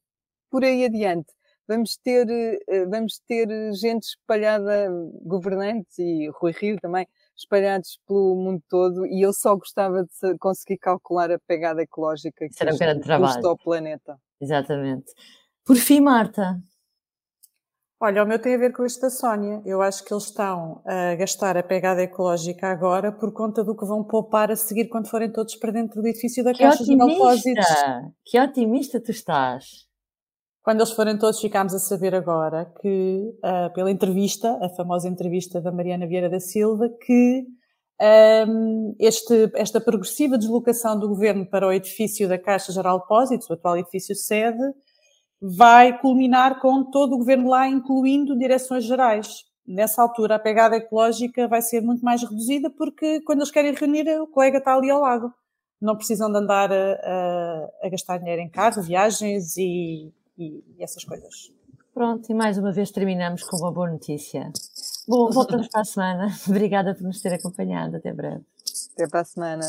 por 0.50 0.64
aí 0.64 0.84
adiante. 0.84 1.32
Vamos 1.66 1.96
ter, 1.96 2.26
eh, 2.28 2.84
vamos 2.86 3.20
ter 3.26 3.48
gente 3.72 4.02
espalhada, 4.02 4.90
governantes 5.22 5.98
e 5.98 6.28
Rui 6.34 6.52
Rio 6.52 6.76
também, 6.78 7.06
espalhados 7.34 7.98
pelo 8.06 8.34
mundo 8.36 8.62
todo 8.68 9.06
e 9.06 9.22
eu 9.22 9.32
só 9.32 9.56
gostava 9.56 10.04
de 10.04 10.38
conseguir 10.38 10.78
calcular 10.78 11.30
a 11.32 11.38
pegada 11.46 11.82
ecológica 11.82 12.46
que 12.46 12.52
Será 12.52 12.72
um 12.72 13.20
custa 13.20 13.48
ao 13.48 13.56
planeta. 13.56 14.18
Exatamente. 14.40 15.10
Por 15.64 15.76
fim, 15.76 16.00
Marta, 16.00 16.60
Olha, 18.04 18.22
o 18.22 18.26
meu 18.26 18.38
tem 18.38 18.54
a 18.54 18.58
ver 18.58 18.70
com 18.70 18.84
isto 18.84 19.00
da 19.00 19.08
Sónia. 19.08 19.62
Eu 19.64 19.80
acho 19.80 20.04
que 20.04 20.12
eles 20.12 20.24
estão 20.24 20.82
a 20.84 21.14
gastar 21.14 21.56
a 21.56 21.62
pegada 21.62 22.02
ecológica 22.02 22.66
agora 22.66 23.10
por 23.10 23.32
conta 23.32 23.64
do 23.64 23.74
que 23.74 23.86
vão 23.86 24.04
poupar 24.04 24.50
a 24.50 24.56
seguir 24.56 24.90
quando 24.90 25.08
forem 25.08 25.32
todos 25.32 25.56
para 25.56 25.72
dentro 25.72 26.02
do 26.02 26.06
edifício 26.06 26.44
da 26.44 26.52
que 26.52 26.58
Caixa 26.58 26.82
otimista. 26.82 27.06
de 27.06 27.12
Depósitos. 27.14 27.66
Que 28.22 28.38
otimista 28.38 29.00
tu 29.00 29.10
estás! 29.10 29.86
Quando 30.62 30.80
eles 30.80 30.92
forem 30.92 31.16
todos, 31.16 31.40
ficámos 31.40 31.72
a 31.72 31.78
saber 31.78 32.14
agora 32.14 32.70
que, 32.82 33.22
uh, 33.42 33.72
pela 33.72 33.90
entrevista, 33.90 34.58
a 34.60 34.68
famosa 34.68 35.08
entrevista 35.08 35.58
da 35.58 35.72
Mariana 35.72 36.06
Vieira 36.06 36.28
da 36.28 36.40
Silva, 36.40 36.90
que 37.06 37.46
Um, 38.02 38.96
este, 38.98 39.52
esta 39.54 39.80
progressiva 39.80 40.36
deslocação 40.36 40.98
do 40.98 41.08
governo 41.08 41.48
para 41.48 41.64
o 41.64 41.72
edifício 41.72 42.28
da 42.28 42.36
Caixa 42.36 42.72
Geral 42.72 42.98
de 42.98 43.04
Depósitos, 43.04 43.48
o 43.48 43.52
atual 43.52 43.78
edifício 43.78 44.16
sede, 44.16 44.58
vai 45.46 45.98
culminar 45.98 46.58
com 46.58 46.82
todo 46.82 47.14
o 47.14 47.18
governo 47.18 47.50
lá, 47.50 47.68
incluindo 47.68 48.38
direções 48.38 48.84
gerais. 48.84 49.44
Nessa 49.66 50.00
altura, 50.00 50.36
a 50.36 50.38
pegada 50.38 50.76
ecológica 50.76 51.46
vai 51.46 51.60
ser 51.60 51.82
muito 51.82 52.02
mais 52.02 52.22
reduzida, 52.22 52.70
porque 52.70 53.20
quando 53.20 53.40
eles 53.40 53.50
querem 53.50 53.74
reunir, 53.74 54.08
o 54.20 54.26
colega 54.26 54.58
está 54.58 54.74
ali 54.74 54.90
ao 54.90 55.02
lado. 55.02 55.32
Não 55.80 55.96
precisam 55.96 56.30
de 56.32 56.38
andar 56.38 56.72
a, 56.72 56.94
a, 57.02 57.68
a 57.82 57.88
gastar 57.90 58.18
dinheiro 58.18 58.40
em 58.40 58.48
carro, 58.48 58.82
viagens 58.82 59.56
e, 59.58 60.10
e, 60.38 60.64
e 60.78 60.82
essas 60.82 61.04
coisas. 61.04 61.52
Pronto, 61.92 62.30
e 62.30 62.34
mais 62.34 62.56
uma 62.56 62.72
vez 62.72 62.90
terminamos 62.90 63.42
com 63.42 63.58
uma 63.58 63.70
boa 63.70 63.90
notícia. 63.90 64.50
Bom, 65.06 65.30
voltamos 65.30 65.68
para 65.68 65.82
a 65.82 65.84
semana. 65.84 66.28
Obrigada 66.48 66.94
por 66.94 67.04
nos 67.04 67.20
ter 67.20 67.34
acompanhado. 67.34 67.96
Até 67.96 68.12
breve. 68.12 68.42
Até 68.94 69.06
para 69.06 69.20
a 69.20 69.24
semana. 69.24 69.68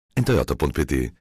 em 0.15 0.23
toyota.pt 0.23 1.13